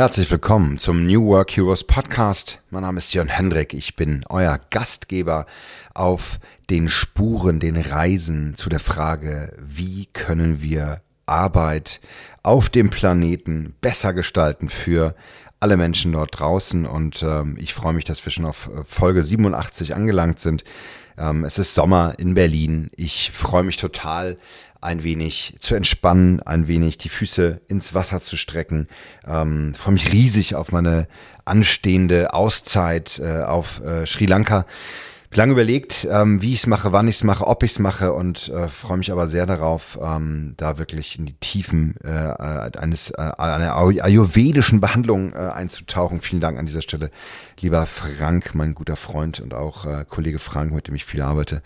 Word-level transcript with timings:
Herzlich 0.00 0.30
willkommen 0.30 0.78
zum 0.78 1.06
New 1.06 1.26
Work 1.26 1.54
Heroes 1.54 1.84
Podcast. 1.84 2.62
Mein 2.70 2.84
Name 2.84 2.96
ist 2.96 3.12
Jörn 3.12 3.28
Hendrik. 3.28 3.74
Ich 3.74 3.96
bin 3.96 4.24
euer 4.30 4.58
Gastgeber 4.70 5.44
auf 5.92 6.40
den 6.70 6.88
Spuren, 6.88 7.60
den 7.60 7.76
Reisen 7.76 8.56
zu 8.56 8.70
der 8.70 8.80
Frage, 8.80 9.52
wie 9.60 10.06
können 10.06 10.62
wir 10.62 11.02
Arbeit 11.26 12.00
auf 12.42 12.70
dem 12.70 12.88
Planeten 12.88 13.74
besser 13.82 14.14
gestalten 14.14 14.70
für 14.70 15.14
alle 15.60 15.76
Menschen 15.76 16.12
dort 16.12 16.40
draußen. 16.40 16.86
Und 16.86 17.22
ähm, 17.22 17.58
ich 17.60 17.74
freue 17.74 17.92
mich, 17.92 18.06
dass 18.06 18.24
wir 18.24 18.32
schon 18.32 18.46
auf 18.46 18.70
äh, 18.74 18.84
Folge 18.84 19.22
87 19.22 19.94
angelangt 19.94 20.40
sind. 20.40 20.64
Ähm, 21.18 21.44
es 21.44 21.58
ist 21.58 21.74
Sommer 21.74 22.14
in 22.16 22.32
Berlin. 22.32 22.90
Ich 22.96 23.32
freue 23.32 23.64
mich 23.64 23.76
total 23.76 24.38
ein 24.80 25.02
wenig 25.02 25.56
zu 25.60 25.74
entspannen, 25.74 26.40
ein 26.42 26.68
wenig 26.68 26.98
die 26.98 27.08
Füße 27.08 27.60
ins 27.68 27.94
Wasser 27.94 28.20
zu 28.20 28.36
strecken. 28.36 28.88
Ähm, 29.26 29.74
freue 29.74 29.94
mich 29.94 30.12
riesig 30.12 30.54
auf 30.54 30.72
meine 30.72 31.06
anstehende 31.44 32.32
Auszeit 32.32 33.18
äh, 33.18 33.42
auf 33.42 33.82
äh, 33.84 34.06
Sri 34.06 34.26
Lanka 34.26 34.66
lange 35.36 35.52
überlegt, 35.52 36.08
ähm, 36.10 36.42
wie 36.42 36.52
ich 36.52 36.60
es 36.60 36.66
mache, 36.66 36.92
wann 36.92 37.06
ich 37.06 37.16
es 37.16 37.24
mache, 37.24 37.46
ob 37.46 37.62
ich 37.62 37.72
es 37.72 37.78
mache 37.78 38.12
und 38.12 38.48
äh, 38.48 38.68
freue 38.68 38.98
mich 38.98 39.12
aber 39.12 39.28
sehr 39.28 39.46
darauf, 39.46 39.98
ähm, 40.02 40.54
da 40.56 40.78
wirklich 40.78 41.18
in 41.18 41.26
die 41.26 41.34
Tiefen 41.34 41.94
äh, 42.02 42.08
äh 42.08 42.70
eines 42.78 43.10
äh, 43.10 43.30
einer 43.38 43.76
ayurvedischen 43.76 44.80
Behandlung 44.80 45.32
äh, 45.32 45.36
einzutauchen. 45.36 46.20
Vielen 46.20 46.40
Dank 46.40 46.58
an 46.58 46.66
dieser 46.66 46.82
Stelle, 46.82 47.10
lieber 47.60 47.86
Frank, 47.86 48.54
mein 48.54 48.74
guter 48.74 48.96
Freund 48.96 49.38
und 49.40 49.54
auch 49.54 49.86
äh, 49.86 50.04
Kollege 50.08 50.40
Frank, 50.40 50.72
mit 50.72 50.88
dem 50.88 50.96
ich 50.96 51.04
viel 51.04 51.22
arbeite, 51.22 51.62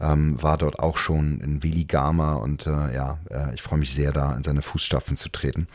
ähm, 0.00 0.40
war 0.40 0.56
dort 0.56 0.78
auch 0.78 0.96
schon 0.96 1.40
in 1.40 1.62
Veligama 1.62 2.34
und 2.34 2.66
äh, 2.66 2.94
ja, 2.94 3.18
äh, 3.30 3.54
ich 3.54 3.62
freue 3.62 3.80
mich 3.80 3.92
sehr, 3.92 4.12
da 4.12 4.32
in 4.36 4.44
seine 4.44 4.62
Fußstapfen 4.62 5.16
zu 5.16 5.28
treten. 5.28 5.66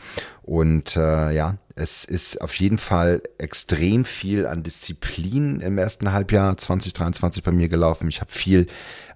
Und 0.42 0.96
äh, 0.96 1.32
ja, 1.32 1.56
es 1.76 2.04
ist 2.04 2.40
auf 2.40 2.54
jeden 2.60 2.78
Fall 2.78 3.22
extrem 3.38 4.04
viel 4.04 4.46
an 4.46 4.62
Disziplin 4.62 5.60
im 5.60 5.76
ersten 5.76 6.12
Halbjahr 6.12 6.56
2023 6.56 7.42
bei 7.42 7.50
mir 7.50 7.68
gelaufen. 7.68 8.08
Ich 8.08 8.20
habe 8.20 8.30
viel 8.30 8.68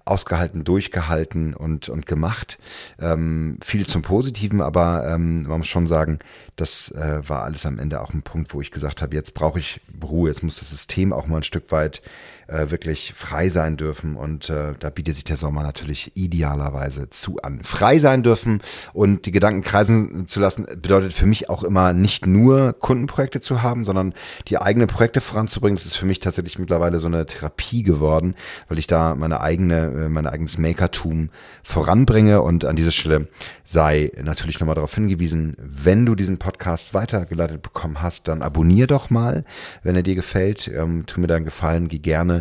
ausgehalten, 0.03 0.63
durchgehalten 0.63 1.53
und, 1.53 1.87
und 1.87 2.05
gemacht. 2.05 2.57
Ähm, 2.99 3.57
viel 3.61 3.85
zum 3.85 4.01
Positiven, 4.01 4.59
aber 4.59 5.07
ähm, 5.07 5.43
man 5.43 5.59
muss 5.59 5.67
schon 5.67 5.87
sagen, 5.87 6.19
das 6.55 6.91
äh, 6.91 7.21
war 7.27 7.43
alles 7.43 7.65
am 7.65 7.79
Ende 7.79 8.01
auch 8.01 8.13
ein 8.13 8.23
Punkt, 8.23 8.53
wo 8.53 8.59
ich 8.59 8.71
gesagt 8.71 9.01
habe, 9.01 9.15
jetzt 9.15 9.33
brauche 9.33 9.59
ich 9.59 9.79
Ruhe, 10.03 10.29
jetzt 10.29 10.43
muss 10.43 10.59
das 10.59 10.69
System 10.69 11.13
auch 11.13 11.27
mal 11.27 11.37
ein 11.37 11.43
Stück 11.43 11.71
weit 11.71 12.01
äh, 12.49 12.71
wirklich 12.71 13.13
frei 13.15 13.49
sein 13.49 13.77
dürfen. 13.77 14.15
Und 14.15 14.49
äh, 14.49 14.73
da 14.79 14.89
bietet 14.89 15.15
sich 15.15 15.23
der 15.23 15.37
Sommer 15.37 15.63
natürlich 15.63 16.11
idealerweise 16.15 17.09
zu 17.09 17.41
an. 17.41 17.61
Frei 17.63 17.99
sein 17.99 18.23
dürfen 18.23 18.61
und 18.93 19.25
die 19.25 19.31
Gedanken 19.31 19.61
kreisen 19.61 20.27
zu 20.27 20.39
lassen, 20.39 20.65
bedeutet 20.65 21.13
für 21.13 21.25
mich 21.25 21.49
auch 21.49 21.63
immer 21.63 21.93
nicht 21.93 22.25
nur 22.25 22.73
Kundenprojekte 22.73 23.41
zu 23.41 23.61
haben, 23.61 23.83
sondern 23.83 24.13
die 24.47 24.57
eigenen 24.57 24.87
Projekte 24.87 25.21
voranzubringen. 25.21 25.77
Das 25.77 25.85
ist 25.85 25.95
für 25.95 26.05
mich 26.05 26.19
tatsächlich 26.19 26.59
mittlerweile 26.59 26.99
so 26.99 27.07
eine 27.07 27.25
Therapie 27.25 27.83
geworden, 27.83 28.35
weil 28.67 28.79
ich 28.79 28.87
da 28.87 29.15
meine 29.15 29.41
eigene, 29.41 30.05
äh, 30.05 30.09
mein 30.09 30.27
eigenes 30.27 30.57
Makertum 30.57 31.29
voranbringe. 31.63 32.41
Und 32.41 32.65
an 32.65 32.75
dieser 32.75 32.91
Stelle 32.91 33.27
sei 33.63 34.11
natürlich 34.21 34.59
nochmal 34.59 34.75
darauf 34.75 34.95
hingewiesen, 34.95 35.55
wenn 35.59 36.05
du 36.05 36.15
diesen 36.15 36.39
Podcast 36.39 36.93
weitergeleitet 36.93 37.61
bekommen 37.61 38.01
hast, 38.01 38.27
dann 38.27 38.41
abonnier 38.41 38.87
doch 38.87 39.09
mal, 39.09 39.45
wenn 39.83 39.95
er 39.95 40.03
dir 40.03 40.15
gefällt. 40.15 40.67
Ähm, 40.67 41.05
tu 41.05 41.19
mir 41.19 41.27
da 41.27 41.35
einen 41.35 41.45
Gefallen, 41.45 41.87
geh 41.87 41.99
gerne 41.99 42.38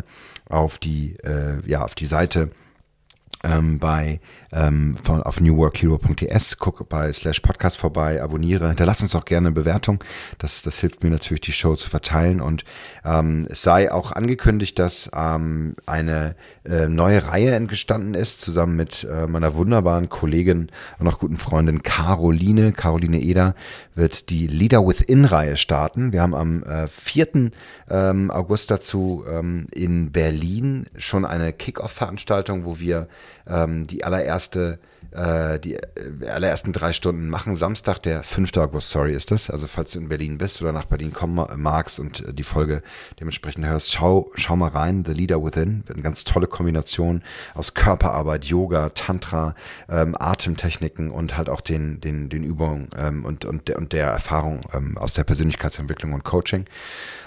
auf 0.49 0.79
die, 0.79 1.17
äh, 1.23 1.61
ja, 1.67 1.85
auf 1.85 1.95
die 1.95 2.07
Seite 2.07 2.51
ähm, 3.45 3.79
bei 3.79 4.21
ähm, 4.53 4.97
von, 5.03 5.23
auf 5.23 5.41
newworkhero.ts, 5.41 6.59
guck 6.59 6.89
bei 6.89 7.13
slash 7.13 7.41
podcast 7.41 7.77
vorbei, 7.77 8.23
abonniere, 8.23 8.69
hinterlass 8.69 9.03
uns 9.03 9.15
auch 9.15 9.25
gerne 9.25 9.49
eine 9.49 9.55
Bewertung. 9.55 10.03
Das, 10.39 10.63
das 10.63 10.79
hilft 10.79 11.05
mir 11.05 11.11
natürlich, 11.11 11.43
die 11.43 11.53
Show 11.53 11.77
zu 11.77 11.91
verteilen. 11.91 12.41
Und 12.41 12.65
ähm, 13.05 13.47
es 13.51 13.63
sei 13.63 13.93
auch 13.93 14.13
angekündigt, 14.13 14.79
dass 14.79 15.11
ähm, 15.15 15.77
eine 15.87 16.35
äh, 16.65 16.89
neue 16.89 17.27
Reihe 17.29 17.55
entstanden 17.55 18.15
ist, 18.15 18.41
zusammen 18.41 18.77
mit 18.77 19.07
äh, 19.11 19.27
meiner 19.27 19.55
wunderbaren 19.55 20.09
Kollegin 20.09 20.71
und 20.99 21.09
auch 21.09 21.19
guten 21.19 21.37
Freundin 21.37 21.83
Caroline. 21.83 22.73
Caroline 22.73 23.21
Eder 23.21 23.55
wird 23.95 24.31
die 24.31 24.47
Leader 24.47 24.87
Within-Reihe 24.87 25.57
starten. 25.57 26.13
Wir 26.13 26.23
haben 26.23 26.35
am 26.35 26.63
äh, 26.63 26.89
4. 26.89 27.51
Ähm, 27.91 28.31
August 28.31 28.71
dazu 28.71 29.25
ähm, 29.31 29.67
in 29.75 30.13
Berlin 30.13 30.87
schon 30.97 31.27
eine 31.27 31.53
Kick-Off-Veranstaltung, 31.53 32.65
wo 32.65 32.79
wir 32.79 33.09
ähm, 33.47 33.87
die 33.87 34.05
allererste 34.05 34.79
die 35.11 35.75
äh, 35.75 36.29
allerersten 36.29 36.73
drei 36.73 36.93
Stunden 36.93 37.29
machen. 37.29 37.55
Samstag, 37.55 37.99
der 38.01 38.23
5. 38.23 38.57
August, 38.59 38.91
sorry, 38.91 39.15
ist 39.15 39.31
das. 39.31 39.49
Also 39.49 39.67
falls 39.67 39.93
du 39.93 39.99
in 39.99 40.09
Berlin 40.09 40.39
bist 40.39 40.61
oder 40.61 40.73
nach 40.73 40.85
Berlin 40.85 41.13
kommen 41.13 41.45
magst 41.57 41.99
und 41.99 42.27
äh, 42.27 42.35
die 42.35 42.43
Folge 42.43 42.83
dementsprechend 43.19 43.67
hörst, 43.67 43.93
schau, 43.93 44.31
schau 44.35 44.57
mal 44.57 44.69
rein. 44.69 45.05
The 45.07 45.13
Leader 45.13 45.43
Within 45.43 45.85
eine 45.93 46.03
ganz 46.03 46.25
tolle 46.25 46.47
Kombination 46.47 47.23
aus 47.55 47.75
Körperarbeit, 47.75 48.45
Yoga, 48.45 48.91
Tantra, 48.91 49.55
ähm, 49.89 50.15
Atemtechniken 50.19 51.11
und 51.11 51.37
halt 51.37 51.49
auch 51.49 51.61
den, 51.61 52.01
den, 52.01 52.29
den 52.29 52.45
Übungen 52.45 52.89
ähm, 52.97 53.25
und, 53.25 53.45
und, 53.45 53.69
der, 53.69 53.79
und 53.79 53.93
der 53.93 54.09
Erfahrung 54.09 54.61
ähm, 54.75 54.99
aus 54.99 55.15
der 55.15 55.25
Persönlichkeitsentwicklung 55.25 56.13
und 56.13 56.25
Coaching. 56.25 56.67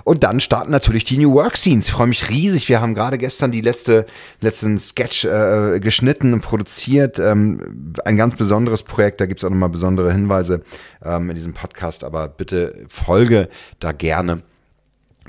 Und 0.03 0.23
dann 0.23 0.39
starten 0.39 0.71
natürlich 0.71 1.03
die 1.03 1.17
New 1.17 1.33
Work 1.33 1.57
Scenes. 1.57 1.87
Ich 1.87 1.91
freue 1.91 2.07
mich 2.07 2.29
riesig. 2.29 2.69
Wir 2.69 2.81
haben 2.81 2.93
gerade 2.93 3.17
gestern 3.17 3.51
die 3.51 3.61
letzte, 3.61 4.05
letzten 4.39 4.79
Sketch 4.79 5.25
äh, 5.25 5.79
geschnitten 5.79 6.33
und 6.33 6.41
produziert. 6.41 7.19
Ähm, 7.19 7.60
ein 8.05 8.17
ganz 8.17 8.35
besonderes 8.35 8.83
Projekt. 8.83 9.21
Da 9.21 9.25
gibt 9.25 9.39
es 9.39 9.43
auch 9.43 9.49
nochmal 9.49 9.69
besondere 9.69 10.11
Hinweise 10.11 10.61
ähm, 11.03 11.29
in 11.29 11.35
diesem 11.35 11.53
Podcast. 11.53 12.03
Aber 12.03 12.27
bitte 12.27 12.85
folge 12.87 13.49
da 13.79 13.91
gerne. 13.91 14.43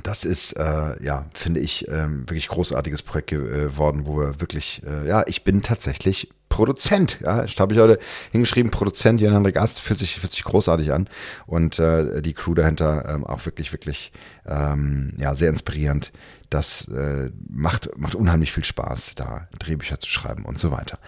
Das 0.03 0.25
ist, 0.25 0.55
äh, 0.55 1.03
ja, 1.05 1.27
finde 1.35 1.61
ich, 1.61 1.87
ähm, 1.89 2.23
wirklich 2.23 2.49
großartiges 2.49 3.03
Projekt 3.03 3.31
geworden, 3.31 4.01
äh, 4.01 4.07
wo 4.07 4.19
wir 4.19 4.41
wirklich, 4.41 4.83
äh, 4.87 5.07
ja, 5.07 5.23
ich 5.27 5.45
bin 5.45 5.63
tatsächlich 5.63 6.31
Produzent. 6.49 7.19
Ja, 7.23 7.45
ich 7.45 7.59
habe 7.59 7.73
ich 7.73 7.81
heute 7.81 7.99
hingeschrieben, 8.31 8.71
Produzent 8.71 9.21
Jan 9.21 9.33
Hendrik 9.33 9.59
Ast, 9.59 9.81
fühlt 9.81 9.99
sich, 9.99 10.21
fühlt 10.21 10.33
sich 10.33 10.45
großartig 10.45 10.93
an. 10.93 11.09
Und 11.47 11.79
äh, 11.79 12.21
die 12.21 12.35
Crew 12.35 12.55
dahinter 12.55 13.09
ähm, 13.09 13.25
auch 13.25 13.45
wirklich, 13.47 13.73
wirklich 13.73 14.13
ähm, 14.47 15.15
ja, 15.19 15.35
sehr 15.35 15.49
inspirierend. 15.49 16.13
Das 16.51 16.89
äh, 16.89 17.31
macht, 17.49 17.91
macht 17.97 18.15
unheimlich 18.15 18.53
viel 18.53 18.65
Spaß, 18.65 19.15
da 19.15 19.49
Drehbücher 19.59 19.99
zu 20.01 20.11
schreiben 20.11 20.45
und 20.45 20.59
so 20.59 20.71
weiter. 20.71 20.99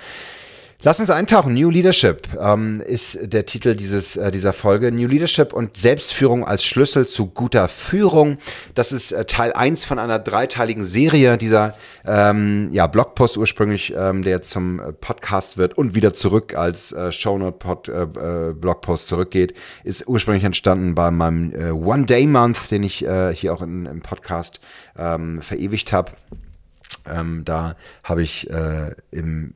Lass 0.87 1.01
uns 1.01 1.09
eintauchen. 1.09 1.55
New 1.55 1.71
Leadership 1.71 2.29
ähm, 2.39 2.83
ist 2.87 3.19
der 3.23 3.47
Titel 3.47 3.75
dieses, 3.75 4.19
äh, 4.19 4.31
dieser 4.31 4.53
Folge. 4.53 4.93
New 4.93 5.09
Leadership 5.09 5.55
und 5.55 5.79
Selbstführung 5.79 6.47
als 6.47 6.63
Schlüssel 6.63 7.07
zu 7.07 7.25
guter 7.25 7.69
Führung. 7.69 8.37
Das 8.75 8.93
ist 8.93 9.11
äh, 9.11 9.25
Teil 9.25 9.55
eins 9.55 9.87
von 9.87 9.99
einer 9.99 10.19
dreiteiligen 10.19 10.85
Serie. 10.85 11.39
Dieser 11.39 11.75
ähm, 12.07 12.69
ja, 12.71 12.87
Blogpost 12.87 13.39
ursprünglich, 13.39 13.95
ähm, 13.97 14.23
der 14.25 14.43
zum 14.43 14.79
Podcast 15.01 15.57
wird 15.57 15.79
und 15.79 15.95
wieder 15.95 16.13
zurück 16.13 16.55
als 16.55 16.93
äh, 16.93 17.11
Shownote-Blogpost 17.11 19.07
äh, 19.07 19.09
zurückgeht, 19.09 19.55
ist 19.85 20.07
ursprünglich 20.07 20.45
entstanden 20.45 20.95
bei 20.95 21.11
meinem 21.11 21.55
äh, 21.55 21.71
One-Day-Month, 21.71 22.71
den 22.71 22.83
ich 22.83 23.07
äh, 23.07 23.35
hier 23.35 23.55
auch 23.55 23.63
in, 23.63 23.87
im 23.87 24.03
Podcast 24.03 24.61
ähm, 24.99 25.41
verewigt 25.41 25.95
habe. 25.95 26.13
Ähm, 27.07 27.45
da 27.45 27.77
habe 28.03 28.23
ich 28.23 28.49
äh, 28.51 28.93
im 29.11 29.55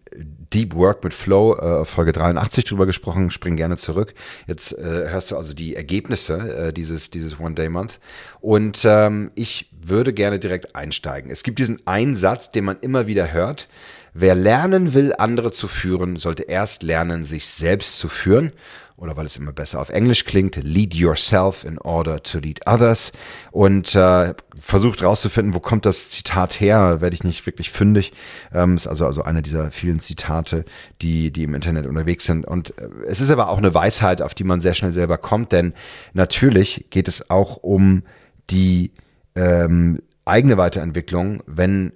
Deep 0.52 0.74
Work 0.74 1.02
mit 1.04 1.14
Flow 1.14 1.56
äh, 1.56 1.84
Folge 1.84 2.12
83 2.12 2.64
drüber 2.64 2.86
gesprochen. 2.86 3.30
Spring 3.30 3.56
gerne 3.56 3.76
zurück. 3.76 4.14
Jetzt 4.46 4.72
äh, 4.72 5.08
hörst 5.08 5.30
du 5.30 5.36
also 5.36 5.54
die 5.54 5.74
Ergebnisse 5.74 6.68
äh, 6.68 6.72
dieses, 6.72 7.10
dieses 7.10 7.40
One-Day-Month. 7.40 8.00
Und 8.40 8.82
ähm, 8.84 9.30
ich 9.34 9.70
würde 9.80 10.12
gerne 10.12 10.38
direkt 10.38 10.76
einsteigen. 10.76 11.30
Es 11.30 11.42
gibt 11.42 11.58
diesen 11.58 11.86
einen 11.86 12.16
Satz, 12.16 12.50
den 12.50 12.64
man 12.64 12.78
immer 12.80 13.06
wieder 13.06 13.32
hört. 13.32 13.68
Wer 14.12 14.34
lernen 14.34 14.94
will, 14.94 15.14
andere 15.16 15.52
zu 15.52 15.68
führen, 15.68 16.16
sollte 16.16 16.42
erst 16.42 16.82
lernen, 16.82 17.24
sich 17.24 17.46
selbst 17.46 17.98
zu 17.98 18.08
führen 18.08 18.52
oder 18.98 19.16
weil 19.16 19.26
es 19.26 19.36
immer 19.36 19.52
besser 19.52 19.80
auf 19.80 19.90
Englisch 19.90 20.24
klingt, 20.24 20.56
lead 20.56 20.94
yourself 20.94 21.64
in 21.64 21.78
order 21.78 22.22
to 22.22 22.38
lead 22.38 22.60
others 22.66 23.12
und 23.52 23.94
äh, 23.94 24.34
versucht 24.56 25.02
rauszufinden, 25.02 25.54
wo 25.54 25.60
kommt 25.60 25.86
das 25.86 26.10
Zitat 26.10 26.60
her, 26.60 27.00
werde 27.00 27.14
ich 27.14 27.22
nicht 27.22 27.46
wirklich 27.46 27.70
fündig. 27.70 28.12
Ähm, 28.52 28.76
ist 28.76 28.86
also 28.86 29.06
also 29.06 29.22
einer 29.22 29.40
dieser 29.40 29.70
vielen 29.70 30.00
Zitate, 30.00 30.64
die 31.00 31.30
die 31.30 31.44
im 31.44 31.54
Internet 31.54 31.86
unterwegs 31.86 32.26
sind 32.26 32.44
und 32.44 32.76
äh, 32.78 32.88
es 33.06 33.20
ist 33.20 33.30
aber 33.30 33.48
auch 33.48 33.58
eine 33.58 33.72
Weisheit, 33.72 34.20
auf 34.20 34.34
die 34.34 34.44
man 34.44 34.60
sehr 34.60 34.74
schnell 34.74 34.92
selber 34.92 35.16
kommt, 35.16 35.52
denn 35.52 35.74
natürlich 36.12 36.86
geht 36.90 37.08
es 37.08 37.30
auch 37.30 37.56
um 37.56 38.02
die 38.50 38.92
ähm, 39.36 40.02
eigene 40.24 40.58
Weiterentwicklung, 40.58 41.42
wenn 41.46 41.92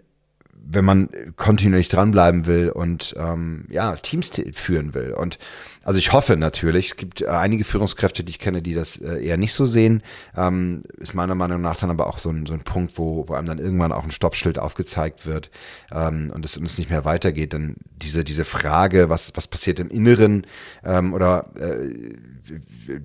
wenn 0.64 0.84
man 0.84 1.08
kontinuierlich 1.36 1.88
dranbleiben 1.88 2.46
will 2.46 2.70
und 2.70 3.14
ähm, 3.18 3.66
ja, 3.68 3.96
Teams 3.96 4.30
führen 4.52 4.94
will. 4.94 5.12
Und 5.12 5.38
also 5.82 5.98
ich 5.98 6.12
hoffe 6.12 6.36
natürlich, 6.36 6.90
es 6.90 6.96
gibt 6.96 7.22
äh, 7.22 7.26
einige 7.26 7.64
Führungskräfte, 7.64 8.24
die 8.24 8.30
ich 8.30 8.38
kenne, 8.38 8.62
die 8.62 8.74
das 8.74 8.96
äh, 8.96 9.24
eher 9.24 9.36
nicht 9.36 9.54
so 9.54 9.66
sehen. 9.66 10.02
Ähm, 10.36 10.82
ist 10.98 11.14
meiner 11.14 11.34
Meinung 11.34 11.60
nach 11.60 11.76
dann 11.76 11.90
aber 11.90 12.06
auch 12.06 12.18
so 12.18 12.30
ein, 12.30 12.46
so 12.46 12.54
ein 12.54 12.60
Punkt, 12.60 12.98
wo, 12.98 13.28
wo 13.28 13.34
einem 13.34 13.46
dann 13.46 13.58
irgendwann 13.58 13.92
auch 13.92 14.04
ein 14.04 14.10
Stoppschild 14.10 14.58
aufgezeigt 14.58 15.26
wird 15.26 15.50
ähm, 15.92 16.30
und 16.34 16.44
es 16.44 16.56
uns 16.56 16.78
nicht 16.78 16.90
mehr 16.90 17.04
weitergeht. 17.04 17.52
Dann 17.52 17.76
diese, 17.96 18.24
diese 18.24 18.44
Frage, 18.44 19.08
was, 19.08 19.32
was 19.34 19.48
passiert 19.48 19.80
im 19.80 19.90
Inneren 19.90 20.46
ähm, 20.84 21.12
oder 21.14 21.50
äh, 21.56 21.90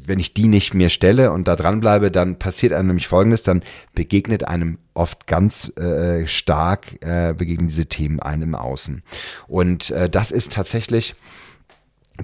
wenn 0.05 0.19
ich 0.19 0.33
die 0.33 0.47
nicht 0.47 0.73
mir 0.73 0.89
stelle 0.89 1.31
und 1.31 1.47
da 1.47 1.55
dranbleibe, 1.55 2.11
dann 2.11 2.39
passiert 2.39 2.73
einem 2.73 2.87
nämlich 2.87 3.07
Folgendes, 3.07 3.43
dann 3.43 3.63
begegnet 3.93 4.47
einem 4.47 4.79
oft 4.93 5.27
ganz 5.27 5.71
äh, 5.77 6.27
stark, 6.27 7.03
äh, 7.03 7.33
begegnen 7.47 7.69
diese 7.69 7.85
Themen 7.85 8.19
einem 8.19 8.49
im 8.49 8.55
Außen. 8.55 9.03
Und 9.47 9.89
äh, 9.91 10.09
das 10.09 10.31
ist 10.31 10.51
tatsächlich 10.51 11.15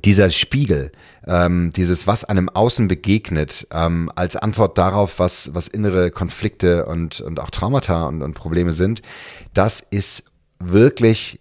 dieser 0.04 0.32
Spiegel, 0.32 0.92
ähm, 1.26 1.72
dieses, 1.74 2.08
was 2.08 2.26
einem 2.26 2.50
Außen 2.50 2.88
begegnet, 2.88 3.68
ähm, 3.72 4.12
als 4.16 4.36
Antwort 4.36 4.78
darauf, 4.78 5.20
was, 5.20 5.54
was 5.54 5.68
innere 5.68 6.12
Konflikte 6.12 6.86
und, 6.86 7.22
und 7.22 7.40
auch 7.40 7.52
Traumata 7.52 8.06
und, 8.06 8.22
und 8.22 8.34
Probleme 8.34 8.74
sind, 8.74 9.02
das 9.54 9.82
ist 9.92 10.24
wirklich 10.60 11.40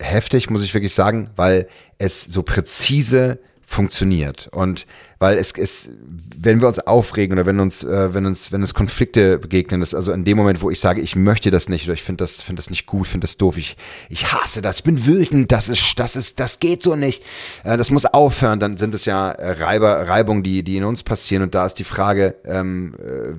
heftig, 0.00 0.50
muss 0.50 0.62
ich 0.62 0.74
wirklich 0.74 0.94
sagen, 0.94 1.30
weil 1.34 1.66
es 1.98 2.20
so 2.20 2.42
präzise 2.42 3.40
funktioniert. 3.66 4.48
Und 4.52 4.86
weil 5.18 5.38
es 5.38 5.52
ist, 5.52 5.88
wenn 6.36 6.60
wir 6.60 6.68
uns 6.68 6.78
aufregen 6.80 7.38
oder 7.38 7.46
wenn 7.46 7.60
uns, 7.60 7.84
äh, 7.84 8.14
wenn 8.14 8.26
uns, 8.26 8.52
wenn 8.52 8.60
uns 8.60 8.74
Konflikte 8.74 9.38
begegnen, 9.38 9.80
das 9.80 9.94
also 9.94 10.12
in 10.12 10.24
dem 10.24 10.36
Moment, 10.36 10.62
wo 10.62 10.70
ich 10.70 10.80
sage, 10.80 11.00
ich 11.00 11.16
möchte 11.16 11.50
das 11.50 11.68
nicht 11.68 11.86
oder 11.86 11.94
ich 11.94 12.02
finde 12.02 12.24
das, 12.24 12.42
finde 12.42 12.60
das 12.60 12.70
nicht 12.70 12.86
gut, 12.86 13.06
finde 13.06 13.24
das 13.26 13.36
doof, 13.36 13.56
ich, 13.56 13.76
ich 14.08 14.32
hasse 14.32 14.62
das, 14.62 14.82
bin 14.82 15.06
wütend, 15.06 15.52
das 15.52 15.68
ist, 15.68 15.98
das 15.98 16.16
ist, 16.16 16.40
das 16.40 16.58
geht 16.58 16.82
so 16.82 16.96
nicht, 16.96 17.22
äh, 17.64 17.76
das 17.76 17.90
muss 17.90 18.04
aufhören, 18.06 18.60
dann 18.60 18.76
sind 18.76 18.94
es 18.94 19.04
ja 19.04 19.30
äh, 19.30 19.52
Reiber, 19.62 20.08
Reibungen, 20.08 20.42
die, 20.42 20.62
die 20.62 20.76
in 20.76 20.84
uns 20.84 21.02
passieren 21.02 21.42
und 21.42 21.54
da 21.54 21.66
ist 21.66 21.74
die 21.74 21.84
Frage, 21.84 22.36
ähm, 22.44 22.94
äh, 22.98 23.34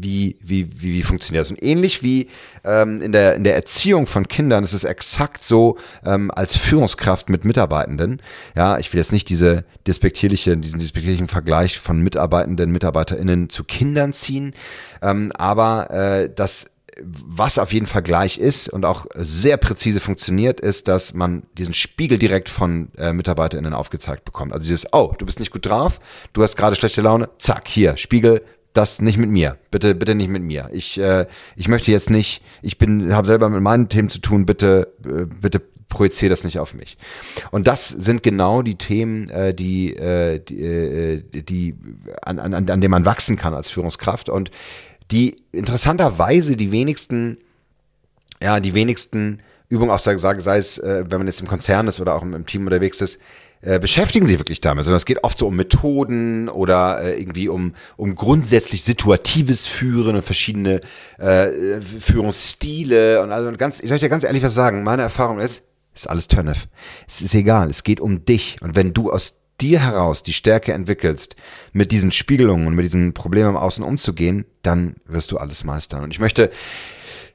wie, 0.00 0.36
wie, 0.40 0.68
wie, 0.80 0.94
wie 0.94 1.02
funktioniert 1.02 1.44
das? 1.44 1.50
Und 1.50 1.62
ähnlich 1.62 2.02
wie 2.02 2.28
ähm, 2.64 3.02
in 3.02 3.12
der, 3.12 3.34
in 3.34 3.44
der 3.44 3.54
Erziehung 3.54 4.06
von 4.06 4.28
Kindern 4.28 4.64
ist 4.64 4.72
es 4.72 4.84
exakt 4.84 5.44
so 5.44 5.78
ähm, 6.04 6.30
als 6.30 6.56
Führungskraft 6.56 7.28
mit 7.28 7.44
Mitarbeitenden. 7.44 8.20
Ja, 8.56 8.78
ich 8.78 8.92
will 8.92 8.98
jetzt 8.98 9.12
nicht 9.12 9.28
diese 9.28 9.64
despektierliche, 9.86 10.56
diesen 10.56 10.78
despektierlichen 10.78 11.17
Vergleich 11.26 11.80
von 11.80 12.00
Mitarbeitenden, 12.00 12.70
MitarbeiterInnen 12.70 13.48
zu 13.48 13.64
Kindern 13.64 14.12
ziehen. 14.12 14.54
Ähm, 15.02 15.32
aber 15.36 15.90
äh, 15.90 16.30
das 16.32 16.66
was 17.00 17.58
auf 17.58 17.72
jeden 17.72 17.86
Fall 17.86 18.02
gleich 18.02 18.38
ist 18.38 18.68
und 18.68 18.84
auch 18.84 19.06
sehr 19.14 19.56
präzise 19.56 20.00
funktioniert, 20.00 20.60
ist, 20.60 20.88
dass 20.88 21.14
man 21.14 21.44
diesen 21.56 21.74
Spiegel 21.74 22.18
direkt 22.18 22.48
von 22.48 22.90
äh, 22.96 23.12
MitarbeiterInnen 23.12 23.72
aufgezeigt 23.72 24.24
bekommt. 24.24 24.52
Also 24.52 24.66
dieses, 24.66 24.86
oh, 24.92 25.14
du 25.16 25.26
bist 25.26 25.38
nicht 25.38 25.52
gut 25.52 25.66
drauf, 25.66 26.00
du 26.32 26.42
hast 26.42 26.56
gerade 26.56 26.76
schlechte 26.76 27.00
Laune, 27.00 27.28
zack, 27.38 27.68
hier, 27.68 27.96
Spiegel, 27.96 28.42
das 28.72 29.00
nicht 29.00 29.18
mit 29.18 29.30
mir. 29.30 29.58
Bitte, 29.70 29.94
bitte 29.94 30.14
nicht 30.14 30.28
mit 30.28 30.42
mir. 30.42 30.70
Ich, 30.72 30.98
äh, 30.98 31.26
ich 31.56 31.68
möchte 31.68 31.90
jetzt 31.90 32.10
nicht, 32.10 32.42
ich 32.62 32.78
bin, 32.78 33.14
habe 33.14 33.26
selber 33.26 33.48
mit 33.48 33.60
meinen 33.60 33.88
Themen 33.88 34.10
zu 34.10 34.20
tun, 34.20 34.46
bitte, 34.46 34.92
äh, 35.04 35.26
bitte 35.40 35.62
projiziere 35.88 36.30
das 36.30 36.44
nicht 36.44 36.58
auf 36.58 36.74
mich. 36.74 36.98
Und 37.50 37.66
das 37.66 37.88
sind 37.88 38.22
genau 38.22 38.62
die 38.62 38.76
Themen, 38.76 39.28
äh, 39.30 39.54
die, 39.54 39.94
äh, 39.96 40.38
die, 40.40 40.62
äh, 40.62 41.22
die 41.42 41.74
an, 42.22 42.38
an, 42.38 42.54
an 42.54 42.66
denen 42.66 42.90
man 42.90 43.04
wachsen 43.04 43.36
kann 43.36 43.54
als 43.54 43.70
Führungskraft 43.70 44.28
und 44.28 44.50
die 45.10 45.42
interessanterweise 45.52 46.56
die 46.56 46.70
wenigsten, 46.70 47.38
ja, 48.42 48.60
die 48.60 48.74
wenigsten 48.74 49.42
Übungen, 49.68 49.90
auch 49.90 49.98
sei, 49.98 50.16
sei 50.18 50.58
es, 50.58 50.78
äh, 50.78 51.04
wenn 51.08 51.18
man 51.18 51.26
jetzt 51.26 51.40
im 51.40 51.46
Konzern 51.46 51.88
ist 51.88 52.00
oder 52.00 52.14
auch 52.14 52.22
im, 52.22 52.34
im 52.34 52.46
Team 52.46 52.66
unterwegs 52.66 53.00
ist, 53.00 53.18
äh, 53.60 53.80
beschäftigen 53.80 54.26
sich 54.26 54.38
wirklich 54.38 54.60
damit, 54.60 54.84
sondern 54.84 54.98
es 54.98 55.04
geht 55.04 55.24
oft 55.24 55.38
so 55.38 55.46
um 55.48 55.56
Methoden 55.56 56.48
oder 56.48 57.02
äh, 57.02 57.20
irgendwie 57.20 57.48
um, 57.48 57.74
um 57.96 58.14
grundsätzlich 58.14 58.84
situatives 58.84 59.66
Führen 59.66 60.14
und 60.14 60.22
verschiedene 60.22 60.80
äh, 61.18 61.80
Führungsstile 61.80 63.20
und 63.20 63.32
also 63.32 63.50
ganz, 63.52 63.80
ich 63.80 63.88
soll 63.88 63.98
dir 63.98 64.08
ganz 64.08 64.22
ehrlich 64.22 64.44
was 64.44 64.54
sagen, 64.54 64.84
meine 64.84 65.02
Erfahrung 65.02 65.40
ist, 65.40 65.62
ist 65.98 66.10
alles 66.10 66.28
Tönef. 66.28 66.68
Es 67.06 67.22
ist 67.22 67.34
egal, 67.34 67.70
es 67.70 67.82
geht 67.82 68.00
um 68.00 68.24
dich. 68.24 68.56
Und 68.60 68.76
wenn 68.76 68.92
du 68.92 69.12
aus 69.12 69.34
dir 69.60 69.80
heraus 69.80 70.22
die 70.22 70.32
Stärke 70.32 70.72
entwickelst, 70.72 71.36
mit 71.72 71.90
diesen 71.90 72.12
Spiegelungen 72.12 72.66
und 72.66 72.74
mit 72.74 72.84
diesen 72.84 73.12
Problemen 73.12 73.50
im 73.50 73.56
Außen 73.56 73.84
umzugehen, 73.84 74.44
dann 74.62 74.96
wirst 75.06 75.32
du 75.32 75.38
alles 75.38 75.64
meistern. 75.64 76.04
Und 76.04 76.12
ich 76.12 76.20
möchte 76.20 76.50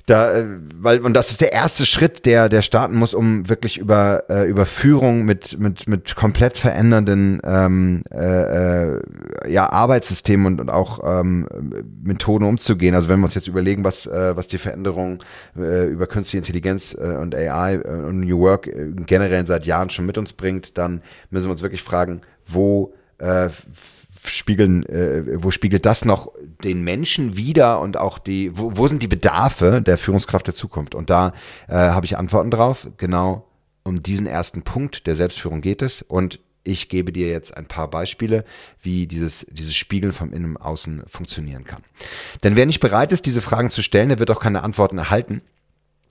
da, 0.06 0.34
äh, 0.34 0.46
weil, 0.76 1.00
und 1.00 1.14
das 1.14 1.32
ist 1.32 1.40
der 1.40 1.54
erste 1.54 1.86
Schritt, 1.86 2.26
der, 2.26 2.50
der 2.50 2.62
starten 2.62 2.96
muss, 2.96 3.14
um 3.14 3.48
wirklich 3.48 3.78
über, 3.78 4.24
äh, 4.30 4.50
über 4.50 4.66
Führung 4.66 5.24
mit, 5.24 5.58
mit, 5.60 5.88
mit 5.88 6.16
komplett 6.16 6.58
verändernden 6.58 7.40
ähm, 7.46 8.04
äh, 8.12 8.96
äh, 8.96 9.02
ja, 9.48 9.72
Arbeitssystemen 9.72 10.46
und, 10.46 10.60
und 10.60 10.70
auch 10.70 11.00
ähm, 11.06 11.48
Methoden 12.04 12.44
umzugehen. 12.44 12.96
Also 12.96 13.08
wenn 13.08 13.20
wir 13.20 13.26
uns 13.26 13.36
jetzt 13.36 13.48
überlegen, 13.48 13.86
was, 13.86 14.06
äh, 14.06 14.36
was 14.36 14.48
die 14.48 14.58
Veränderung 14.58 15.24
äh, 15.58 15.88
über 15.88 16.06
künstliche 16.08 16.40
Intelligenz 16.40 16.94
äh, 16.94 17.16
und 17.16 17.34
AI 17.34 17.76
äh, 17.76 17.88
und 17.88 18.22
New 18.22 18.40
Work 18.40 18.68
äh, 18.68 18.92
generell 19.06 19.46
seit 19.48 19.66
Jahren 19.66 19.90
schon 19.90 20.06
mit 20.06 20.18
uns 20.18 20.34
bringt, 20.34 20.78
dann 20.78 21.02
müssen 21.30 21.48
wir 21.48 21.52
uns 21.52 21.62
wirklich 21.62 21.82
fragen, 21.82 22.22
wo 22.46 22.94
äh, 23.20 23.50
spiegeln, 24.25 24.84
äh, 24.84 25.44
wo 25.44 25.52
spiegelt 25.52 25.86
das 25.86 26.06
noch 26.06 26.31
den 26.64 26.84
Menschen 26.84 27.38
wieder 27.38 27.80
und 27.80 27.98
auch 27.98 28.20
die, 28.20 28.58
wo, 28.58 28.78
wo 28.78 28.88
sind 28.88 29.04
die 29.04 29.08
Bedarfe 29.08 29.81
der 29.81 29.98
Führungskraft 29.98 30.48
der 30.48 30.54
Zukunft? 30.54 30.96
Und 30.96 31.10
da 31.10 31.34
äh, 31.68 31.74
habe 31.74 32.06
ich 32.06 32.18
Antworten 32.18 32.52
drauf. 32.52 32.88
Genau 32.98 33.48
um 33.84 34.02
diesen 34.02 34.28
ersten 34.28 34.64
Punkt 34.64 35.08
der 35.08 35.16
Selbstführung 35.16 35.62
geht 35.62 35.81
es. 35.81 36.02
Und 36.02 36.40
ich 36.64 36.88
gebe 36.88 37.12
dir 37.12 37.28
jetzt 37.28 37.56
ein 37.56 37.66
paar 37.66 37.90
Beispiele, 37.90 38.46
wie 38.81 39.06
dieses, 39.06 39.46
dieses 39.52 39.75
Spiegeln 39.75 40.14
vom 40.14 40.31
Innen 40.31 40.56
und 40.56 40.62
Außen 40.62 41.04
funktionieren 41.08 41.66
kann. 41.66 41.81
Denn 42.42 42.56
wer 42.56 42.66
nicht 42.66 42.80
bereit 42.80 43.12
ist, 43.12 43.25
diese 43.25 43.42
Fragen 43.42 43.70
zu 43.70 43.84
stellen, 43.84 44.10
der 44.10 44.20
wird 44.20 44.31
auch 44.31 44.40
keine 44.40 44.64
Antworten 44.64 44.98
erhalten. 44.98 45.42